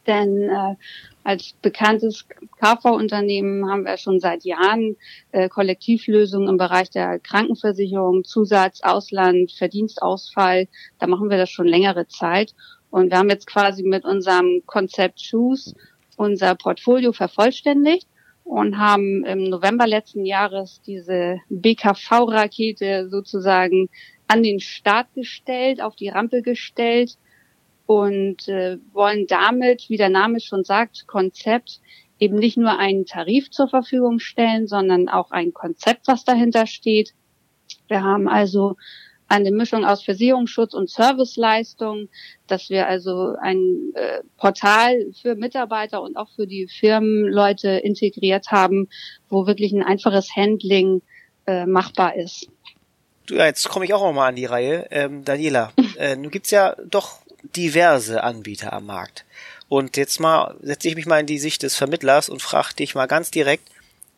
Denn 0.06 0.42
äh, 0.42 0.76
als 1.24 1.54
bekanntes 1.62 2.26
KV-Unternehmen 2.60 3.68
haben 3.68 3.84
wir 3.86 3.96
schon 3.96 4.20
seit 4.20 4.44
Jahren 4.44 4.94
äh, 5.32 5.48
Kollektivlösungen 5.48 6.48
im 6.48 6.58
Bereich 6.58 6.90
der 6.90 7.18
Krankenversicherung, 7.18 8.22
Zusatz, 8.22 8.82
Ausland, 8.82 9.50
Verdienstausfall. 9.50 10.68
Da 11.00 11.08
machen 11.08 11.28
wir 11.28 11.38
das 11.38 11.50
schon 11.50 11.66
längere 11.66 12.06
Zeit. 12.06 12.54
Und 12.90 13.10
wir 13.10 13.18
haben 13.18 13.30
jetzt 13.30 13.48
quasi 13.48 13.82
mit 13.82 14.04
unserem 14.04 14.62
Konzept 14.64 15.20
Choose 15.28 15.74
unser 16.16 16.54
Portfolio 16.54 17.12
vervollständigt 17.12 18.06
und 18.46 18.78
haben 18.78 19.24
im 19.24 19.42
November 19.42 19.88
letzten 19.88 20.24
Jahres 20.24 20.80
diese 20.86 21.38
BKV-Rakete 21.50 23.08
sozusagen 23.10 23.88
an 24.28 24.44
den 24.44 24.60
Start 24.60 25.12
gestellt, 25.14 25.82
auf 25.82 25.96
die 25.96 26.10
Rampe 26.10 26.42
gestellt 26.42 27.18
und 27.86 28.46
äh, 28.46 28.78
wollen 28.92 29.26
damit, 29.26 29.86
wie 29.88 29.96
der 29.96 30.10
Name 30.10 30.38
schon 30.38 30.62
sagt, 30.62 31.08
Konzept 31.08 31.80
eben 32.20 32.36
nicht 32.36 32.56
nur 32.56 32.78
einen 32.78 33.04
Tarif 33.04 33.50
zur 33.50 33.68
Verfügung 33.68 34.20
stellen, 34.20 34.68
sondern 34.68 35.08
auch 35.08 35.32
ein 35.32 35.52
Konzept, 35.52 36.06
was 36.06 36.24
dahinter 36.24 36.66
steht. 36.66 37.14
Wir 37.88 38.04
haben 38.04 38.28
also 38.28 38.76
eine 39.28 39.50
Mischung 39.50 39.84
aus 39.84 40.02
Versicherungsschutz 40.02 40.74
und 40.74 40.90
Serviceleistung, 40.90 42.08
dass 42.46 42.70
wir 42.70 42.86
also 42.86 43.34
ein 43.40 43.92
äh, 43.94 44.20
Portal 44.36 45.06
für 45.20 45.34
Mitarbeiter 45.34 46.02
und 46.02 46.16
auch 46.16 46.28
für 46.36 46.46
die 46.46 46.68
Firmenleute 46.68 47.70
integriert 47.70 48.50
haben, 48.50 48.88
wo 49.28 49.46
wirklich 49.46 49.72
ein 49.72 49.82
einfaches 49.82 50.34
Handling 50.36 51.02
äh, 51.46 51.66
machbar 51.66 52.16
ist. 52.16 52.48
Du, 53.26 53.34
ja, 53.34 53.46
jetzt 53.46 53.68
komme 53.68 53.84
ich 53.84 53.94
auch 53.94 54.12
mal 54.12 54.28
an 54.28 54.36
die 54.36 54.44
Reihe. 54.44 54.86
Ähm, 54.90 55.24
Daniela, 55.24 55.72
äh, 55.98 56.14
nun 56.14 56.30
gibt's 56.30 56.50
ja 56.50 56.76
doch 56.88 57.18
diverse 57.56 58.22
Anbieter 58.22 58.72
am 58.72 58.86
Markt. 58.86 59.24
Und 59.68 59.96
jetzt 59.96 60.20
mal 60.20 60.56
setze 60.62 60.88
ich 60.88 60.94
mich 60.94 61.06
mal 61.06 61.20
in 61.20 61.26
die 61.26 61.38
Sicht 61.38 61.64
des 61.64 61.74
Vermittlers 61.74 62.28
und 62.28 62.42
frage 62.42 62.74
dich 62.74 62.94
mal 62.94 63.06
ganz 63.06 63.32
direkt, 63.32 63.68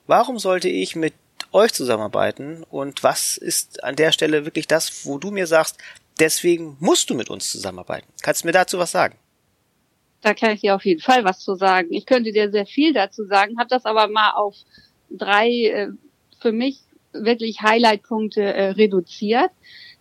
warum 0.06 0.38
sollte 0.38 0.68
ich 0.68 0.94
mit 0.94 1.14
euch 1.52 1.72
zusammenarbeiten 1.72 2.64
und 2.70 3.02
was 3.02 3.36
ist 3.36 3.82
an 3.84 3.96
der 3.96 4.12
Stelle 4.12 4.44
wirklich 4.44 4.66
das, 4.66 5.06
wo 5.06 5.18
du 5.18 5.30
mir 5.30 5.46
sagst, 5.46 5.78
deswegen 6.18 6.76
musst 6.80 7.10
du 7.10 7.14
mit 7.14 7.30
uns 7.30 7.50
zusammenarbeiten. 7.50 8.08
Kannst 8.22 8.42
du 8.42 8.48
mir 8.48 8.52
dazu 8.52 8.78
was 8.78 8.90
sagen? 8.90 9.16
Da 10.20 10.34
kann 10.34 10.50
ich 10.50 10.62
dir 10.62 10.74
auf 10.74 10.84
jeden 10.84 11.00
Fall 11.00 11.24
was 11.24 11.40
zu 11.40 11.54
sagen. 11.54 11.92
Ich 11.92 12.04
könnte 12.04 12.32
dir 12.32 12.50
sehr 12.50 12.66
viel 12.66 12.92
dazu 12.92 13.24
sagen, 13.24 13.58
habe 13.58 13.68
das 13.68 13.84
aber 13.84 14.08
mal 14.08 14.32
auf 14.32 14.56
drei 15.10 15.48
äh, 15.48 15.88
für 16.40 16.52
mich 16.52 16.80
wirklich 17.12 17.62
Highlight-Punkte 17.62 18.42
äh, 18.42 18.70
reduziert. 18.70 19.50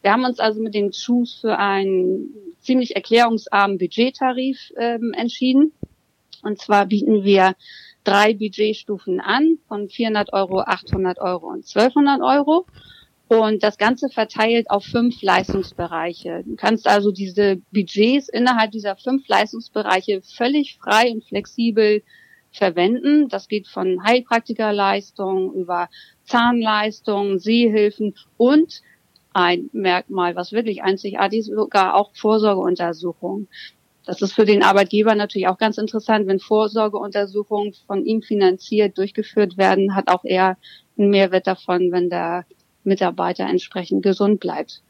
Wir 0.02 0.12
haben 0.12 0.26
uns 0.26 0.40
also 0.40 0.62
mit 0.62 0.74
den 0.74 0.94
Shoes 0.94 1.36
für 1.42 1.58
einen 1.58 2.30
ziemlich 2.62 2.96
erklärungsarmen 2.96 3.78
Budgettarif 3.78 4.72
ähm, 4.78 5.14
entschieden. 5.16 5.72
Und 6.44 6.60
zwar 6.60 6.86
bieten 6.86 7.24
wir 7.24 7.56
drei 8.08 8.34
Budgetstufen 8.34 9.20
an 9.20 9.58
von 9.68 9.90
400 9.90 10.32
Euro, 10.32 10.62
800 10.62 11.20
Euro 11.20 11.48
und 11.48 11.68
1200 11.68 12.22
Euro. 12.22 12.66
Und 13.28 13.62
das 13.62 13.78
Ganze 13.78 14.08
verteilt 14.08 14.70
auf 14.70 14.86
fünf 14.86 15.22
Leistungsbereiche. 15.22 16.44
Du 16.46 16.56
kannst 16.56 16.88
also 16.88 17.12
diese 17.12 17.58
Budgets 17.74 18.30
innerhalb 18.30 18.72
dieser 18.72 18.96
fünf 18.96 19.28
Leistungsbereiche 19.28 20.22
völlig 20.22 20.78
frei 20.78 21.12
und 21.12 21.26
flexibel 21.26 22.04
verwenden. 22.54 23.28
Das 23.28 23.50
geht 23.50 23.68
von 23.68 24.02
Heilpraktikerleistung 24.06 25.54
über 25.54 25.90
Zahnleistung, 26.24 27.40
Sehhilfen 27.40 28.16
und 28.38 28.82
ein 29.34 29.70
Merkmal, 29.74 30.36
was 30.36 30.54
wirklich 30.54 30.82
einzigartig 30.82 31.42
ist, 31.42 31.54
sogar 31.54 31.96
auch 31.96 32.16
Vorsorgeuntersuchungen. 32.16 33.50
Das 34.08 34.22
ist 34.22 34.32
für 34.32 34.46
den 34.46 34.64
Arbeitgeber 34.64 35.16
natürlich 35.16 35.50
auch 35.50 35.58
ganz 35.58 35.78
interessant, 35.78 36.28
wenn 36.28 36.40
Vorsorgeuntersuchungen 36.40 37.74
von 37.86 38.06
ihm 38.06 38.22
finanziert 38.22 38.98
durchgeführt 38.98 39.58
werden, 39.58 39.96
hat 39.96 40.08
auch 40.08 40.24
er 40.24 40.58
einen 40.98 41.10
Mehrwert 41.10 41.46
davon, 41.46 41.92
wenn 41.92 42.10
der 42.10 42.46
Mitarbeiter 42.86 43.44
entsprechend 43.46 44.04
gesund 44.04 44.40
bleibt. 44.40 44.82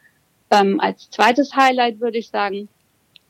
Ähm, 0.51 0.80
als 0.80 1.10
zweites 1.10 1.56
Highlight 1.56 1.99
würde 1.99 2.19
ich 2.19 2.30
sagen, 2.30 2.69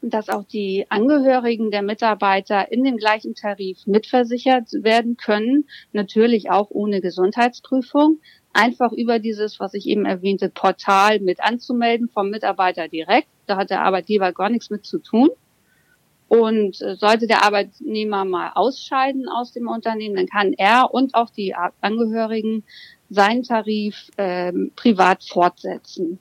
dass 0.02 0.28
auch 0.28 0.44
die 0.44 0.86
Angehörigen 0.90 1.72
der 1.72 1.84
Mitarbeiter 1.84 2.70
in 2.70 2.84
dem 2.84 2.98
gleichen 2.98 3.34
Tarif 3.34 3.88
mitversichert 3.88 4.68
werden 4.74 5.16
können, 5.16 5.70
natürlich 5.94 6.52
auch 6.52 6.68
ohne 6.70 7.00
Gesundheitsprüfung, 7.00 8.20
einfach 8.52 8.92
über 8.92 9.20
dieses, 9.20 9.62
was 9.62 9.74
ich 9.74 9.88
eben 9.88 10.06
erwähnte, 10.06 10.50
Portal 10.50 11.22
mit 11.22 11.40
anzumelden 11.42 12.10
vom 12.10 12.30
Mitarbeiter 12.30 12.90
direkt. 12.90 13.30
Da 13.46 13.56
hat 13.56 13.70
der 13.70 13.84
Arbeitgeber 13.84 14.34
gar 14.34 14.50
nichts 14.50 14.70
mit 14.70 14.86
zu 14.86 15.00
tun. 15.00 15.30
Und 16.28 16.82
äh, 16.82 16.96
sollte 16.96 17.28
der 17.28 17.44
Arbeitnehmer 17.44 18.26
mal 18.26 18.52
ausscheiden 18.56 19.30
aus 19.30 19.54
dem 19.54 19.68
Unternehmen, 19.68 20.16
dann 20.16 20.28
kann 20.28 20.54
er 20.54 20.94
und 20.94 21.16
auch 21.16 21.30
die 21.30 21.56
Angehörigen 21.82 22.64
seinen 23.10 23.44
Tarif 23.44 24.12
ähm, 24.18 24.72
privat 24.76 25.24
fortsetzen. 25.24 26.20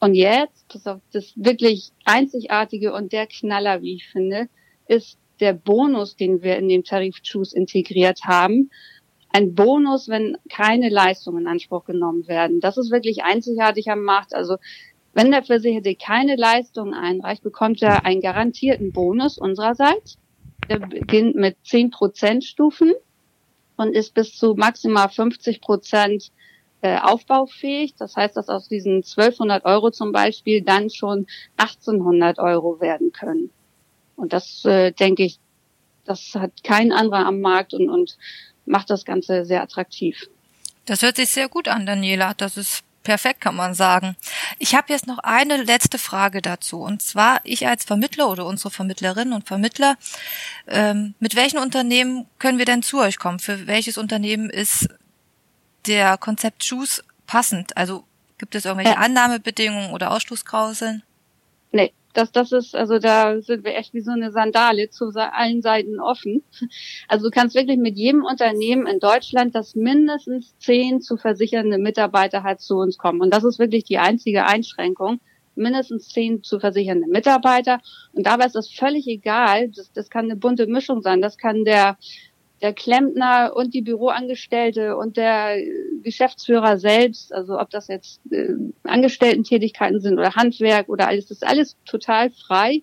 Und 0.00 0.14
jetzt, 0.14 0.68
pass 0.68 0.86
auf, 0.86 1.00
das 1.12 1.32
wirklich 1.36 1.90
einzigartige 2.04 2.92
und 2.92 3.12
der 3.12 3.26
Knaller, 3.26 3.82
wie 3.82 3.94
ich 3.94 4.06
finde, 4.06 4.48
ist 4.86 5.18
der 5.40 5.52
Bonus, 5.52 6.16
den 6.16 6.42
wir 6.42 6.56
in 6.56 6.68
dem 6.68 6.84
Tarif 6.84 7.20
Choose 7.22 7.56
integriert 7.56 8.20
haben. 8.24 8.70
Ein 9.30 9.54
Bonus, 9.54 10.08
wenn 10.08 10.36
keine 10.48 10.90
Leistungen 10.90 11.42
in 11.42 11.48
Anspruch 11.48 11.84
genommen 11.84 12.28
werden. 12.28 12.60
Das 12.60 12.76
ist 12.76 12.90
wirklich 12.90 13.24
einzigartig 13.24 13.90
am 13.90 14.02
Markt. 14.02 14.34
Also 14.34 14.58
wenn 15.14 15.30
der 15.30 15.44
Versicherte 15.44 15.94
keine 15.94 16.36
Leistung 16.36 16.92
einreicht, 16.92 17.42
bekommt 17.42 17.80
er 17.82 18.04
einen 18.04 18.20
garantierten 18.20 18.92
Bonus 18.92 19.38
unsererseits. 19.38 20.18
Der 20.68 20.80
beginnt 20.80 21.36
mit 21.36 21.56
10 21.64 21.92
Stufen 22.42 22.92
und 23.76 23.94
ist 23.94 24.14
bis 24.14 24.36
zu 24.36 24.54
maximal 24.54 25.08
50 25.08 25.60
Prozent 25.60 26.32
äh, 26.82 26.98
aufbaufähig. 26.98 27.94
Das 27.96 28.16
heißt, 28.16 28.36
dass 28.36 28.48
aus 28.48 28.68
diesen 28.68 28.96
1200 28.96 29.64
Euro 29.64 29.90
zum 29.90 30.12
Beispiel 30.12 30.62
dann 30.62 30.90
schon 30.90 31.26
1800 31.58 32.38
Euro 32.38 32.80
werden 32.80 33.12
können. 33.12 33.50
Und 34.16 34.32
das 34.32 34.64
äh, 34.64 34.92
denke 34.92 35.24
ich, 35.24 35.38
das 36.04 36.34
hat 36.34 36.64
kein 36.64 36.92
anderer 36.92 37.26
am 37.26 37.40
Markt 37.40 37.72
und, 37.72 37.88
und 37.88 38.16
macht 38.66 38.90
das 38.90 39.04
Ganze 39.04 39.44
sehr 39.44 39.62
attraktiv. 39.62 40.28
Das 40.86 41.02
hört 41.02 41.16
sich 41.16 41.30
sehr 41.30 41.48
gut 41.48 41.68
an, 41.68 41.86
Daniela. 41.86 42.34
Das 42.34 42.56
ist 42.56 42.84
perfekt, 43.04 43.40
kann 43.40 43.54
man 43.54 43.74
sagen. 43.74 44.16
Ich 44.58 44.74
habe 44.74 44.92
jetzt 44.92 45.06
noch 45.06 45.18
eine 45.18 45.62
letzte 45.62 45.98
Frage 45.98 46.42
dazu. 46.42 46.80
Und 46.80 47.02
zwar, 47.02 47.40
ich 47.44 47.68
als 47.68 47.84
Vermittler 47.84 48.28
oder 48.28 48.46
unsere 48.46 48.70
Vermittlerinnen 48.70 49.32
und 49.32 49.46
Vermittler, 49.46 49.96
ähm, 50.66 51.14
mit 51.20 51.36
welchen 51.36 51.58
Unternehmen 51.58 52.26
können 52.38 52.58
wir 52.58 52.64
denn 52.64 52.82
zu 52.82 53.00
euch 53.00 53.18
kommen? 53.18 53.38
Für 53.38 53.66
welches 53.66 53.98
Unternehmen 53.98 54.50
ist 54.50 54.88
der 55.86 56.18
Konzept 56.18 56.64
Shoes 56.64 57.04
passend? 57.26 57.76
Also 57.76 58.04
gibt 58.38 58.54
es 58.54 58.64
irgendwelche 58.64 58.98
ja. 58.98 58.98
Annahmebedingungen 58.98 59.92
oder 59.92 60.10
Ausschlussklauseln? 60.10 61.02
Nee, 61.70 61.92
das, 62.14 62.32
das 62.32 62.52
ist, 62.52 62.74
also 62.74 62.98
da 62.98 63.40
sind 63.40 63.64
wir 63.64 63.74
echt 63.76 63.92
wie 63.92 64.00
so 64.00 64.12
eine 64.12 64.32
Sandale 64.32 64.88
zu 64.88 65.10
allen 65.14 65.62
Seiten 65.62 66.00
offen. 66.00 66.42
Also 67.08 67.26
du 67.26 67.30
kannst 67.30 67.54
wirklich 67.54 67.76
mit 67.78 67.96
jedem 67.96 68.24
Unternehmen 68.24 68.86
in 68.86 68.98
Deutschland, 68.98 69.54
das 69.54 69.74
mindestens 69.74 70.56
zehn 70.58 71.00
zu 71.00 71.16
versichernde 71.16 71.78
Mitarbeiter 71.78 72.42
hat, 72.42 72.60
zu 72.60 72.76
uns 72.76 72.96
kommen. 72.96 73.20
Und 73.20 73.34
das 73.34 73.44
ist 73.44 73.58
wirklich 73.58 73.84
die 73.84 73.98
einzige 73.98 74.46
Einschränkung. 74.46 75.20
Mindestens 75.56 76.08
zehn 76.08 76.42
zu 76.42 76.58
versichernde 76.58 77.06
Mitarbeiter. 77.08 77.80
Und 78.12 78.26
dabei 78.26 78.46
ist 78.46 78.56
das 78.56 78.70
völlig 78.70 79.06
egal. 79.06 79.68
Das, 79.68 79.92
das 79.92 80.10
kann 80.10 80.24
eine 80.24 80.36
bunte 80.36 80.66
Mischung 80.66 81.02
sein. 81.02 81.20
Das 81.20 81.36
kann 81.38 81.64
der 81.64 81.96
der 82.64 82.72
Klempner 82.72 83.52
und 83.54 83.74
die 83.74 83.82
Büroangestellte 83.82 84.96
und 84.96 85.18
der 85.18 85.58
Geschäftsführer 86.02 86.78
selbst, 86.78 87.30
also 87.30 87.60
ob 87.60 87.68
das 87.68 87.88
jetzt 87.88 88.22
äh, 88.32 88.54
Angestellten-Tätigkeiten 88.84 90.00
sind 90.00 90.18
oder 90.18 90.34
Handwerk 90.34 90.88
oder 90.88 91.06
alles, 91.06 91.26
das 91.26 91.42
ist 91.42 91.46
alles 91.46 91.76
total 91.84 92.30
frei, 92.30 92.82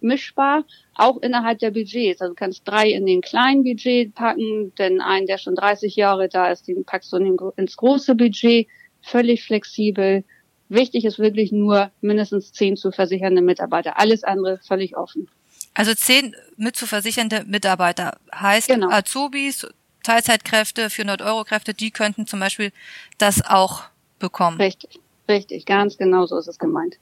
mischbar, 0.00 0.66
auch 0.94 1.22
innerhalb 1.22 1.60
der 1.60 1.70
Budgets. 1.70 2.20
Also 2.20 2.32
du 2.32 2.36
kannst 2.36 2.68
drei 2.68 2.90
in 2.90 3.06
den 3.06 3.22
kleinen 3.22 3.64
Budget 3.64 4.14
packen, 4.14 4.74
denn 4.76 5.00
einen, 5.00 5.26
der 5.26 5.38
schon 5.38 5.54
30 5.54 5.96
Jahre 5.96 6.28
da 6.28 6.52
ist, 6.52 6.68
den 6.68 6.84
packst 6.84 7.10
du 7.14 7.52
ins 7.56 7.78
große 7.78 8.14
Budget, 8.14 8.68
völlig 9.00 9.44
flexibel. 9.44 10.24
Wichtig 10.68 11.06
ist 11.06 11.18
wirklich 11.18 11.52
nur 11.52 11.90
mindestens 12.02 12.52
zehn 12.52 12.76
zu 12.76 12.92
versichernde 12.92 13.40
Mitarbeiter. 13.40 13.98
Alles 13.98 14.24
andere 14.24 14.58
völlig 14.58 14.94
offen. 14.94 15.26
Also 15.74 15.94
zehn 15.94 16.36
mit 16.56 16.76
zu 16.76 16.86
versichernde 16.86 17.44
Mitarbeiter 17.46 18.18
heißt 18.34 18.68
genau. 18.68 18.90
Azubis, 18.90 19.66
Teilzeitkräfte, 20.02 20.90
400 20.90 21.22
Euro 21.22 21.44
Kräfte, 21.44 21.74
die 21.74 21.90
könnten 21.90 22.26
zum 22.26 22.40
Beispiel 22.40 22.72
das 23.18 23.44
auch 23.44 23.84
bekommen. 24.18 24.60
Richtig, 24.60 25.00
richtig, 25.28 25.66
ganz 25.66 25.96
genau 25.96 26.26
so 26.26 26.38
ist 26.38 26.48
es 26.48 26.58
gemeint. 26.58 26.96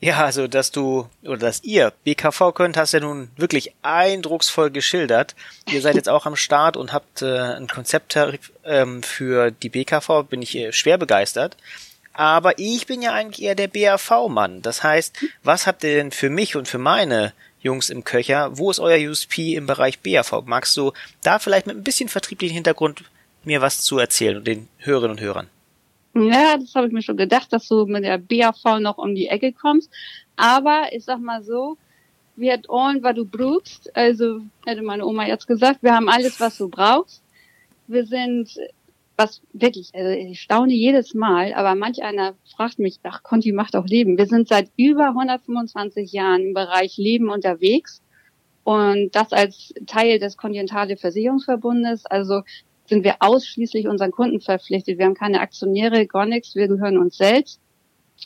Ja, 0.00 0.24
also 0.24 0.46
dass 0.46 0.70
du 0.70 1.08
oder 1.22 1.38
dass 1.38 1.64
ihr 1.64 1.92
BKV 2.04 2.52
könnt, 2.54 2.76
hast 2.76 2.92
ja 2.92 3.00
nun 3.00 3.30
wirklich 3.36 3.72
eindrucksvoll 3.80 4.70
geschildert. 4.70 5.34
Ihr 5.70 5.80
seid 5.80 5.94
jetzt 5.94 6.10
auch 6.10 6.26
am 6.26 6.36
Start 6.36 6.76
und 6.76 6.92
habt 6.92 7.22
äh, 7.22 7.56
ein 7.56 7.66
Konzepttarif 7.66 8.52
ähm, 8.64 9.02
für 9.02 9.50
die 9.50 9.70
BKV, 9.70 10.24
bin 10.28 10.42
ich 10.42 10.54
äh, 10.54 10.72
schwer 10.72 10.98
begeistert. 10.98 11.56
Aber 12.12 12.58
ich 12.58 12.86
bin 12.86 13.02
ja 13.02 13.12
eigentlich 13.12 13.42
eher 13.42 13.54
der 13.54 13.68
BAV-Mann. 13.68 14.62
Das 14.62 14.82
heißt, 14.82 15.16
was 15.42 15.66
habt 15.66 15.84
ihr 15.84 15.96
denn 15.96 16.10
für 16.10 16.30
mich 16.30 16.56
und 16.56 16.68
für 16.68 16.78
meine 16.78 17.32
Jungs 17.66 17.90
im 17.90 18.04
Köcher. 18.04 18.56
Wo 18.56 18.70
ist 18.70 18.80
euer 18.80 19.10
USP 19.10 19.54
im 19.54 19.66
Bereich 19.66 20.00
BAV? 20.00 20.42
Magst 20.46 20.76
du 20.76 20.92
da 21.22 21.38
vielleicht 21.38 21.66
mit 21.66 21.76
ein 21.76 21.84
bisschen 21.84 22.08
vertrieblichen 22.08 22.54
Hintergrund 22.54 23.04
mir 23.44 23.60
was 23.60 23.82
zu 23.82 23.98
erzählen 23.98 24.38
und 24.38 24.46
den 24.46 24.68
Hörerinnen 24.78 25.18
und 25.18 25.20
Hörern? 25.20 25.48
Ja, 26.14 26.56
das 26.56 26.74
habe 26.74 26.86
ich 26.86 26.92
mir 26.92 27.02
schon 27.02 27.16
gedacht, 27.18 27.52
dass 27.52 27.68
du 27.68 27.84
mit 27.84 28.04
der 28.04 28.18
BAV 28.18 28.78
noch 28.80 28.96
um 28.96 29.14
die 29.14 29.28
Ecke 29.28 29.52
kommst. 29.52 29.90
Aber 30.36 30.86
ich 30.92 31.04
sag 31.04 31.20
mal 31.20 31.42
so, 31.42 31.76
wir 32.36 32.52
haben 32.52 32.64
allen, 32.68 33.02
was 33.02 33.14
du 33.14 33.24
brauchst. 33.24 33.94
Also 33.96 34.40
hätte 34.64 34.82
meine 34.82 35.04
Oma 35.04 35.26
jetzt 35.26 35.46
gesagt, 35.46 35.82
wir 35.82 35.94
haben 35.94 36.08
alles, 36.08 36.38
was 36.40 36.56
du 36.58 36.68
brauchst. 36.68 37.22
Wir 37.86 38.06
sind 38.06 38.58
was 39.16 39.40
wirklich, 39.52 39.94
also 39.94 40.10
ich 40.10 40.40
staune 40.40 40.74
jedes 40.74 41.14
Mal, 41.14 41.54
aber 41.54 41.74
manch 41.74 42.02
einer 42.02 42.34
fragt 42.54 42.78
mich, 42.78 42.98
ach, 43.02 43.22
Conti 43.22 43.52
macht 43.52 43.74
auch 43.74 43.86
Leben. 43.86 44.18
Wir 44.18 44.26
sind 44.26 44.48
seit 44.48 44.70
über 44.76 45.08
125 45.08 46.12
Jahren 46.12 46.42
im 46.42 46.54
Bereich 46.54 46.96
Leben 46.98 47.30
unterwegs 47.30 48.02
und 48.64 49.14
das 49.14 49.32
als 49.32 49.72
Teil 49.86 50.18
des 50.18 50.36
Kontinentale 50.36 50.96
Versicherungsverbundes. 50.96 52.04
Also 52.06 52.42
sind 52.86 53.04
wir 53.04 53.16
ausschließlich 53.20 53.88
unseren 53.88 54.10
Kunden 54.10 54.40
verpflichtet. 54.40 54.98
Wir 54.98 55.06
haben 55.06 55.14
keine 55.14 55.40
Aktionäre, 55.40 56.06
gar 56.06 56.26
nichts. 56.26 56.54
Wir 56.54 56.68
gehören 56.68 56.98
uns 56.98 57.16
selbst. 57.16 57.60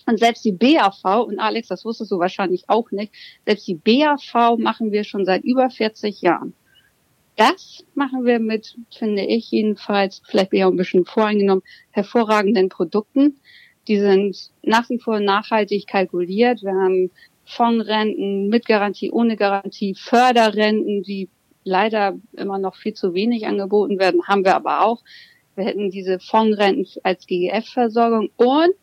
Und 0.07 0.19
selbst 0.19 0.45
die 0.45 0.53
BAV, 0.53 1.27
und 1.27 1.41
Alex, 1.41 1.69
das 1.69 1.85
wusstest 1.85 2.11
du 2.13 2.19
wahrscheinlich 2.19 2.69
auch 2.69 2.91
nicht, 2.91 3.13
selbst 3.45 3.67
die 3.67 3.75
BAV 3.75 4.57
machen 4.59 4.93
wir 4.93 5.05
schon 5.05 5.25
seit 5.25 5.45
über 5.45 5.69
40 5.69 6.21
Jahren 6.21 6.55
das 7.41 7.87
machen 7.95 8.27
wir 8.27 8.39
mit, 8.39 8.77
finde 8.91 9.23
ich 9.23 9.51
jedenfalls, 9.51 10.21
vielleicht 10.27 10.51
bin 10.51 10.59
ich 10.59 10.65
auch 10.67 10.71
ein 10.71 10.77
bisschen 10.77 11.07
voreingenommen, 11.07 11.65
hervorragenden 11.91 12.69
Produkten. 12.69 13.41
Die 13.89 13.99
sind 13.99 14.51
nach 14.63 14.91
wie 14.91 14.99
vor 14.99 15.21
nachhaltig 15.21 15.87
kalkuliert. 15.87 16.63
Wir 16.63 16.75
haben 16.75 17.11
Fondsrenten 17.47 18.49
mit 18.49 18.67
Garantie, 18.67 19.11
ohne 19.11 19.37
Garantie, 19.37 19.95
Förderrenten, 19.95 21.03
die 21.03 21.31
leider 21.65 22.19
immer 22.37 22.59
noch 22.59 22.77
viel 22.77 22.93
zu 22.93 23.15
wenig 23.15 23.47
angeboten 23.47 23.99
werden, 23.99 24.29
haben 24.29 24.45
wir 24.45 24.55
aber 24.55 24.85
auch. 24.85 25.03
Wir 25.57 25.65
hätten 25.65 25.91
diese 25.91 26.21
Fondsrenten 26.21 26.87
als 27.05 27.27
GGF-Versorgung 27.27 28.29
und 28.37 28.75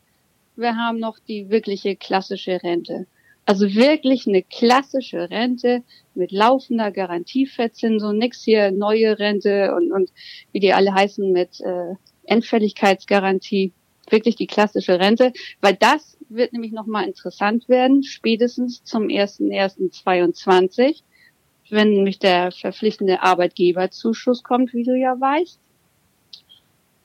wir 0.56 0.76
haben 0.76 0.98
noch 0.98 1.20
die 1.20 1.52
wirkliche 1.52 1.96
klassische 1.96 2.64
Rente. 2.64 3.06
Also 3.48 3.74
wirklich 3.74 4.28
eine 4.28 4.44
klassische 4.44 5.30
Rente 5.30 5.82
mit 6.16 6.34
laufender 6.34 6.92
Garantieverzinsung, 6.92 8.18
nix 8.18 8.44
hier 8.44 8.72
neue 8.72 9.18
Rente 9.20 9.74
und, 9.74 9.94
und 9.94 10.12
wie 10.52 10.60
die 10.60 10.74
alle 10.74 10.94
heißen 10.94 11.32
mit 11.32 11.62
äh, 11.62 11.94
Endfälligkeitsgarantie. 12.26 13.72
Wirklich 14.10 14.36
die 14.36 14.48
klassische 14.48 15.00
Rente, 15.00 15.32
weil 15.62 15.76
das 15.76 16.18
wird 16.28 16.52
nämlich 16.52 16.74
nochmal 16.74 17.08
interessant 17.08 17.70
werden, 17.70 18.04
spätestens 18.04 18.84
zum 18.84 19.08
1.1.22, 19.08 21.04
wenn 21.70 21.92
nämlich 21.92 22.20
der 22.20 22.52
verpflichtende 22.52 23.22
Arbeitgeberzuschuss 23.24 24.44
kommt, 24.44 24.74
wie 24.74 24.84
du 24.84 24.94
ja 24.94 25.18
weißt. 25.18 25.62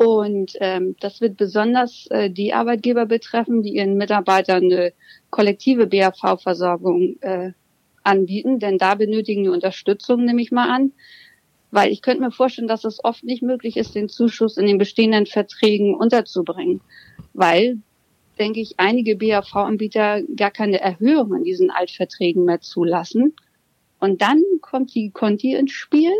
Und 0.02 0.56
ähm, 0.60 0.96
das 1.00 1.20
wird 1.20 1.36
besonders 1.36 2.06
äh, 2.10 2.28
die 2.28 2.52
Arbeitgeber 2.52 3.06
betreffen, 3.06 3.62
die 3.62 3.76
ihren 3.76 3.96
Mitarbeitern 3.96 4.64
eine 4.64 4.92
kollektive 5.30 5.86
BAV-Versorgung 5.86 7.16
äh, 7.20 7.52
anbieten, 8.02 8.58
denn 8.58 8.78
da 8.78 8.96
benötigen 8.96 9.44
die 9.44 9.48
Unterstützung, 9.48 10.24
nehme 10.24 10.42
ich 10.42 10.50
mal 10.50 10.68
an. 10.68 10.92
Weil 11.70 11.92
ich 11.92 12.02
könnte 12.02 12.20
mir 12.20 12.32
vorstellen, 12.32 12.68
dass 12.68 12.84
es 12.84 13.02
oft 13.02 13.22
nicht 13.22 13.42
möglich 13.42 13.76
ist, 13.76 13.94
den 13.94 14.08
Zuschuss 14.08 14.56
in 14.56 14.66
den 14.66 14.76
bestehenden 14.76 15.26
Verträgen 15.26 15.94
unterzubringen. 15.94 16.80
Weil, 17.32 17.78
denke 18.38 18.60
ich, 18.60 18.74
einige 18.78 19.16
BAV-Anbieter 19.16 20.22
gar 20.36 20.50
keine 20.50 20.80
Erhöhung 20.80 21.34
in 21.34 21.44
diesen 21.44 21.70
Altverträgen 21.70 22.44
mehr 22.44 22.60
zulassen. 22.60 23.34
Und 24.00 24.20
dann 24.20 24.42
kommt 24.60 24.94
die 24.94 25.10
Conti 25.10 25.54
ins 25.54 25.72
Spiel 25.72 26.10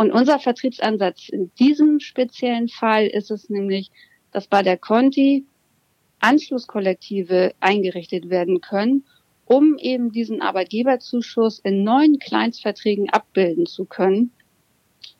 und 0.00 0.12
unser 0.12 0.38
Vertriebsansatz 0.38 1.28
in 1.28 1.52
diesem 1.58 2.00
speziellen 2.00 2.68
Fall 2.68 3.06
ist 3.06 3.30
es 3.30 3.50
nämlich, 3.50 3.90
dass 4.32 4.46
bei 4.46 4.62
der 4.62 4.78
Conti 4.78 5.44
Anschlusskollektive 6.20 7.52
eingerichtet 7.60 8.30
werden 8.30 8.62
können, 8.62 9.04
um 9.44 9.76
eben 9.76 10.10
diesen 10.10 10.40
Arbeitgeberzuschuss 10.40 11.58
in 11.58 11.84
neuen 11.84 12.18
Kleinstverträgen 12.18 13.10
abbilden 13.10 13.66
zu 13.66 13.84
können. 13.84 14.32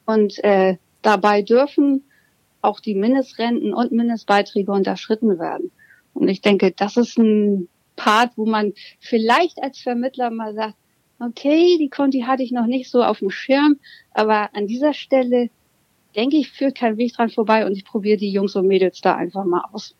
Und 0.07 0.43
äh, 0.45 0.79
dabei 1.03 1.43
dürfen 1.43 2.05
auch 2.63 2.81
die 2.81 2.95
Mindestrenten 2.95 3.75
und 3.75 3.93
Mindestbeiträge 3.93 4.73
unterschritten 4.73 5.39
werden. 5.39 5.73
Und 6.15 6.29
ich 6.29 6.41
denke, 6.41 6.73
das 6.73 6.97
ist 6.97 7.19
ein 7.19 7.69
Part, 7.97 8.33
wo 8.37 8.47
man 8.47 8.73
vielleicht 8.99 9.63
als 9.63 9.81
Vermittler 9.81 10.31
mal 10.31 10.55
sagt, 10.55 10.77
okay, 11.21 11.77
die 11.79 11.89
Conti 11.89 12.23
hatte 12.23 12.43
ich 12.43 12.53
noch 12.53 12.67
nicht 12.67 12.91
so 12.91 13.03
auf 13.03 13.19
dem 13.19 13.31
Schirm, 13.31 13.79
aber 14.13 14.51
an 14.55 14.67
dieser 14.67 14.95
Stelle 14.95 15.51
denke 16.17 16.37
ich, 16.37 16.51
führt 16.51 16.77
kein 16.77 16.97
Weg 16.97 17.15
dran 17.15 17.31
vorbei 17.31 17.67
und 17.67 17.73
ich 17.73 17.85
probiere 17.85 18.19
die 18.19 18.33
Jungs 18.33 18.57
und 18.57 18.67
Mädels 18.67 19.01
da 19.01 19.15
einfach 19.15 19.45
mal 19.45 19.65
aus. 19.73 19.95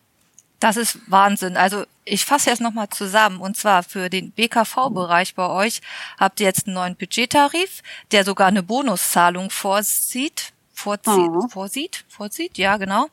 Das 0.59 0.77
ist 0.77 0.99
Wahnsinn. 1.07 1.57
Also 1.57 1.85
ich 2.05 2.23
fasse 2.23 2.51
jetzt 2.51 2.61
nochmal 2.61 2.89
zusammen. 2.89 3.41
Und 3.41 3.57
zwar 3.57 3.81
für 3.81 4.09
den 4.09 4.31
BKV-Bereich 4.31 5.33
bei 5.33 5.49
euch 5.49 5.81
habt 6.19 6.39
ihr 6.39 6.45
jetzt 6.45 6.67
einen 6.67 6.75
neuen 6.75 6.95
Budgettarif, 6.95 7.81
der 8.11 8.23
sogar 8.23 8.47
eine 8.47 8.63
Bonuszahlung 8.63 9.49
vorsieht. 9.49 10.53
Vorzieht, 10.73 11.29
oh. 11.29 11.47
vorsieht, 11.47 12.05
vorsieht, 12.07 12.57
ja 12.57 12.77
genau. 12.77 13.07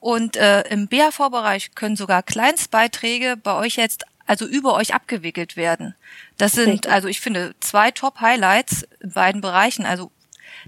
Und 0.00 0.36
äh, 0.36 0.62
im 0.68 0.88
BAV-Bereich 0.88 1.74
können 1.74 1.94
sogar 1.94 2.22
Kleinstbeiträge 2.22 3.36
bei 3.36 3.54
euch 3.54 3.76
jetzt 3.76 4.04
also 4.26 4.46
über 4.46 4.74
euch 4.74 4.94
abgewickelt 4.94 5.56
werden. 5.56 5.94
Das 6.38 6.52
sind, 6.52 6.68
Richtig. 6.68 6.92
also 6.92 7.08
ich 7.08 7.20
finde, 7.20 7.54
zwei 7.60 7.90
Top-Highlights 7.90 8.86
in 9.00 9.12
beiden 9.12 9.40
Bereichen. 9.40 9.84
Also 9.84 10.10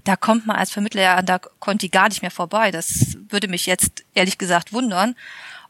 da 0.03 0.15
kommt 0.15 0.45
man 0.45 0.55
als 0.55 0.71
Vermittler 0.71 1.01
ja 1.01 1.15
an 1.15 1.25
der 1.25 1.39
Conti 1.59 1.89
gar 1.89 2.09
nicht 2.09 2.21
mehr 2.21 2.31
vorbei. 2.31 2.71
Das 2.71 3.17
würde 3.29 3.47
mich 3.47 3.65
jetzt 3.65 4.03
ehrlich 4.13 4.37
gesagt 4.37 4.73
wundern. 4.73 5.15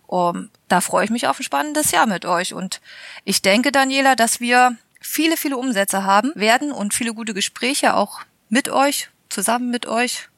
Um, 0.07 0.51
da 0.67 0.81
freue 0.81 1.05
ich 1.05 1.09
mich 1.09 1.27
auf 1.27 1.39
ein 1.39 1.43
spannendes 1.43 1.89
Jahr 1.91 2.05
mit 2.05 2.25
euch. 2.25 2.53
Und 2.53 2.79
ich 3.23 3.41
denke, 3.41 3.71
Daniela, 3.71 4.15
dass 4.15 4.39
wir 4.39 4.77
viele, 5.01 5.35
viele 5.35 5.57
Umsätze 5.57 6.03
haben 6.03 6.31
werden 6.35 6.71
und 6.71 6.93
viele 6.93 7.13
gute 7.13 7.33
Gespräche 7.33 7.95
auch 7.95 8.21
mit 8.49 8.69
euch, 8.69 9.09
zusammen 9.29 9.71
mit 9.71 9.87
euch, 9.87 10.29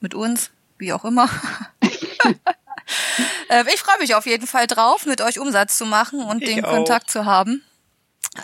mit 0.00 0.14
uns, 0.14 0.50
wie 0.76 0.92
auch 0.92 1.06
immer. 1.06 1.30
Äh, 3.48 3.64
ich 3.72 3.80
freue 3.80 3.98
mich 3.98 4.14
auf 4.14 4.26
jeden 4.26 4.46
Fall 4.46 4.66
drauf, 4.66 5.06
mit 5.06 5.20
euch 5.20 5.38
Umsatz 5.38 5.76
zu 5.76 5.86
machen 5.86 6.22
und 6.22 6.42
ich 6.42 6.54
den 6.54 6.64
auch. 6.64 6.70
Kontakt 6.70 7.10
zu 7.10 7.24
haben. 7.24 7.62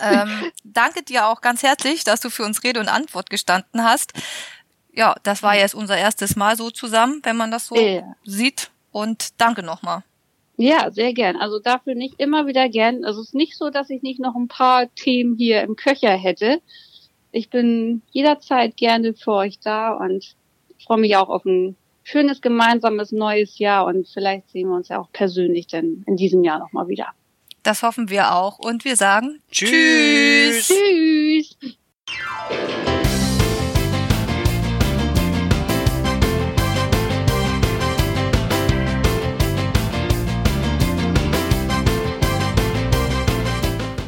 Ähm, 0.03 0.51
danke 0.65 1.03
dir 1.03 1.27
auch 1.27 1.41
ganz 1.41 1.63
herzlich, 1.63 2.05
dass 2.05 2.21
du 2.21 2.31
für 2.31 2.45
uns 2.45 2.63
Rede 2.65 2.81
und 2.81 2.89
Antwort 2.89 3.31
gestanden 3.31 3.85
hast. 3.85 4.13
Ja, 4.93 5.15
das 5.23 5.43
war 5.43 5.57
jetzt 5.57 5.75
unser 5.75 5.97
erstes 5.97 6.37
Mal 6.37 6.57
so 6.57 6.71
zusammen, 6.71 7.21
wenn 7.23 7.37
man 7.37 7.51
das 7.51 7.67
so 7.67 7.77
ja. 7.77 8.15
sieht. 8.25 8.71
Und 8.91 9.41
danke 9.41 9.63
nochmal. 9.63 10.03
Ja, 10.59 10.91
sehr 10.91 11.15
gern. 11.15 11.37
Also 11.37 11.59
dafür 11.59 11.95
nicht 11.95 12.21
immer 12.21 12.47
wieder 12.47 12.69
gern. 12.69 13.05
Also 13.05 13.23
es 13.23 13.29
ist 13.29 13.35
nicht 13.35 13.57
so, 13.57 13.71
dass 13.71 13.89
ich 13.89 14.03
nicht 14.03 14.21
noch 14.21 14.37
ein 14.37 14.49
paar 14.49 14.95
Themen 14.95 15.37
hier 15.37 15.63
im 15.63 15.77
Köcher 15.77 16.11
hätte. 16.11 16.61
Ich 17.33 17.49
bin 17.49 18.03
jederzeit 18.11 18.77
gerne 18.77 19.15
für 19.15 19.33
euch 19.33 19.59
da 19.61 19.95
und 19.95 20.37
freue 20.85 20.99
mich 20.99 21.17
auch 21.17 21.31
auf 21.31 21.47
ein 21.47 21.75
schönes 22.03 22.41
gemeinsames 22.41 23.13
neues 23.13 23.59
Jahr 23.59 23.87
und 23.87 24.09
vielleicht 24.09 24.51
sehen 24.51 24.69
wir 24.69 24.77
uns 24.77 24.89
ja 24.89 24.99
auch 24.99 25.11
persönlich 25.13 25.67
denn 25.67 26.05
in 26.07 26.17
diesem 26.17 26.45
Jahr 26.45 26.59
nochmal 26.59 26.89
wieder. 26.89 27.09
Das 27.63 27.83
hoffen 27.83 28.11
wir 28.11 28.35
auch 28.35 28.59
und 28.59 28.85
wir 28.85 28.97
sagen 28.97 29.41
Tschüss. 29.51 30.69
Tschüss. 30.69 31.57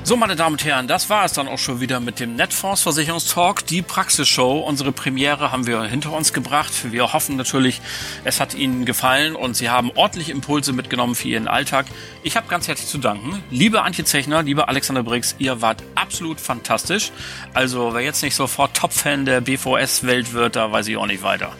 So, 0.06 0.18
meine 0.18 0.36
Damen 0.36 0.56
und 0.56 0.64
Herren, 0.66 0.86
das 0.86 1.08
war 1.08 1.24
es 1.24 1.32
dann 1.32 1.48
auch 1.48 1.58
schon 1.58 1.80
wieder 1.80 1.98
mit 1.98 2.20
dem 2.20 2.36
Netfonds 2.36 2.82
Versicherungstalk, 2.82 3.66
die 3.66 3.80
Praxisshow. 3.80 4.58
Unsere 4.58 4.92
Premiere 4.92 5.50
haben 5.50 5.66
wir 5.66 5.82
hinter 5.84 6.12
uns 6.12 6.34
gebracht. 6.34 6.92
Wir 6.92 7.14
hoffen 7.14 7.36
natürlich, 7.36 7.80
es 8.22 8.38
hat 8.38 8.52
Ihnen 8.52 8.84
gefallen 8.84 9.34
und 9.34 9.56
Sie 9.56 9.70
haben 9.70 9.90
ordentliche 9.94 10.30
Impulse 10.32 10.74
mitgenommen 10.74 11.14
für 11.14 11.28
Ihren 11.28 11.48
Alltag. 11.48 11.86
Ich 12.22 12.36
habe 12.36 12.48
ganz 12.48 12.68
herzlich 12.68 12.90
zu 12.90 12.98
danken. 12.98 13.42
Liebe 13.50 13.80
Antje 13.80 14.04
Zechner, 14.04 14.42
liebe 14.42 14.68
Alexander 14.68 15.02
Briggs, 15.02 15.36
ihr 15.38 15.62
wart 15.62 15.82
absolut 15.94 16.38
fantastisch. 16.38 17.10
Also, 17.54 17.94
wer 17.94 18.02
jetzt 18.02 18.22
nicht 18.22 18.34
sofort 18.34 18.76
Top-Fan 18.76 19.24
der 19.24 19.40
BVS-Welt 19.40 20.34
wird, 20.34 20.54
da 20.56 20.70
weiß 20.70 20.86
ich 20.88 20.98
auch 20.98 21.06
nicht 21.06 21.22
weiter. 21.22 21.56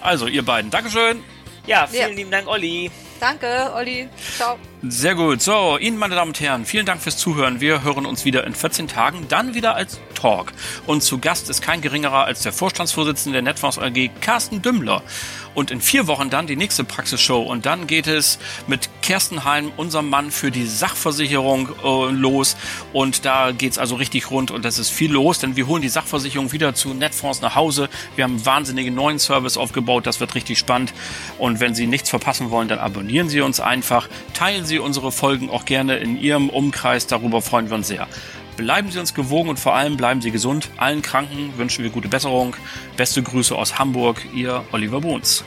Also, 0.00 0.28
ihr 0.28 0.46
beiden, 0.46 0.70
Dankeschön. 0.70 1.22
Ja, 1.66 1.86
vielen 1.86 2.08
ja. 2.08 2.16
lieben 2.16 2.30
Dank, 2.30 2.48
Olli. 2.48 2.90
Danke, 3.20 3.70
Olli. 3.74 4.08
Ciao. 4.38 4.56
Sehr 4.82 5.14
gut. 5.14 5.42
So, 5.42 5.76
Ihnen, 5.76 5.98
meine 5.98 6.14
Damen 6.14 6.30
und 6.30 6.40
Herren, 6.40 6.64
vielen 6.64 6.86
Dank 6.86 7.02
fürs 7.02 7.18
Zuhören. 7.18 7.60
Wir 7.60 7.84
hören 7.84 8.06
uns 8.06 8.24
wieder 8.24 8.46
in 8.46 8.54
14 8.54 8.88
Tagen, 8.88 9.26
dann 9.28 9.54
wieder 9.54 9.74
als 9.74 10.00
Talk. 10.14 10.54
Und 10.86 11.02
zu 11.02 11.18
Gast 11.18 11.50
ist 11.50 11.60
kein 11.60 11.82
geringerer 11.82 12.24
als 12.24 12.40
der 12.40 12.54
Vorstandsvorsitzende 12.54 13.34
der 13.34 13.42
Netfonds 13.42 13.78
AG, 13.78 14.08
Carsten 14.22 14.62
Dümmler. 14.62 15.02
Und 15.54 15.70
in 15.70 15.80
vier 15.80 16.06
Wochen 16.06 16.30
dann 16.30 16.46
die 16.46 16.56
nächste 16.56 16.84
Praxisshow. 16.84 17.42
Und 17.42 17.66
dann 17.66 17.86
geht 17.86 18.06
es 18.06 18.38
mit 18.66 18.88
Kersten 19.02 19.44
Heim, 19.44 19.72
unserem 19.76 20.08
Mann 20.08 20.30
für 20.30 20.50
die 20.50 20.66
Sachversicherung, 20.66 21.68
äh, 21.82 22.12
los. 22.12 22.56
Und 22.92 23.24
da 23.24 23.50
geht's 23.52 23.78
also 23.78 23.96
richtig 23.96 24.30
rund 24.30 24.50
und 24.50 24.64
das 24.64 24.78
ist 24.78 24.90
viel 24.90 25.12
los, 25.12 25.38
denn 25.38 25.56
wir 25.56 25.66
holen 25.66 25.82
die 25.82 25.88
Sachversicherung 25.88 26.52
wieder 26.52 26.74
zu 26.74 26.94
Netfonds 26.94 27.40
nach 27.40 27.54
Hause. 27.54 27.88
Wir 28.16 28.24
haben 28.24 28.36
einen 28.36 28.46
wahnsinnigen 28.46 28.94
neuen 28.94 29.18
Service 29.18 29.56
aufgebaut. 29.56 30.06
Das 30.06 30.20
wird 30.20 30.34
richtig 30.34 30.58
spannend. 30.58 30.92
Und 31.38 31.60
wenn 31.60 31.74
Sie 31.74 31.86
nichts 31.86 32.10
verpassen 32.10 32.50
wollen, 32.50 32.68
dann 32.68 32.78
abonnieren 32.78 33.28
Sie 33.28 33.40
uns 33.40 33.60
einfach. 33.60 34.08
Teilen 34.34 34.64
Sie 34.64 34.78
unsere 34.78 35.12
Folgen 35.12 35.50
auch 35.50 35.64
gerne 35.64 35.96
in 35.96 36.20
Ihrem 36.20 36.48
Umkreis. 36.48 37.06
Darüber 37.06 37.42
freuen 37.42 37.68
wir 37.68 37.76
uns 37.76 37.88
sehr. 37.88 38.06
Bleiben 38.56 38.90
Sie 38.90 38.98
uns 38.98 39.14
gewogen 39.14 39.48
und 39.48 39.58
vor 39.58 39.74
allem 39.74 39.96
bleiben 39.96 40.20
Sie 40.20 40.30
gesund. 40.30 40.70
Allen 40.76 41.02
Kranken 41.02 41.56
wünschen 41.56 41.82
wir 41.82 41.90
gute 41.90 42.08
Besserung. 42.08 42.56
Beste 42.96 43.22
Grüße 43.22 43.54
aus 43.54 43.78
Hamburg, 43.78 44.22
Ihr 44.34 44.64
Oliver 44.72 45.00
Bohns. 45.00 45.44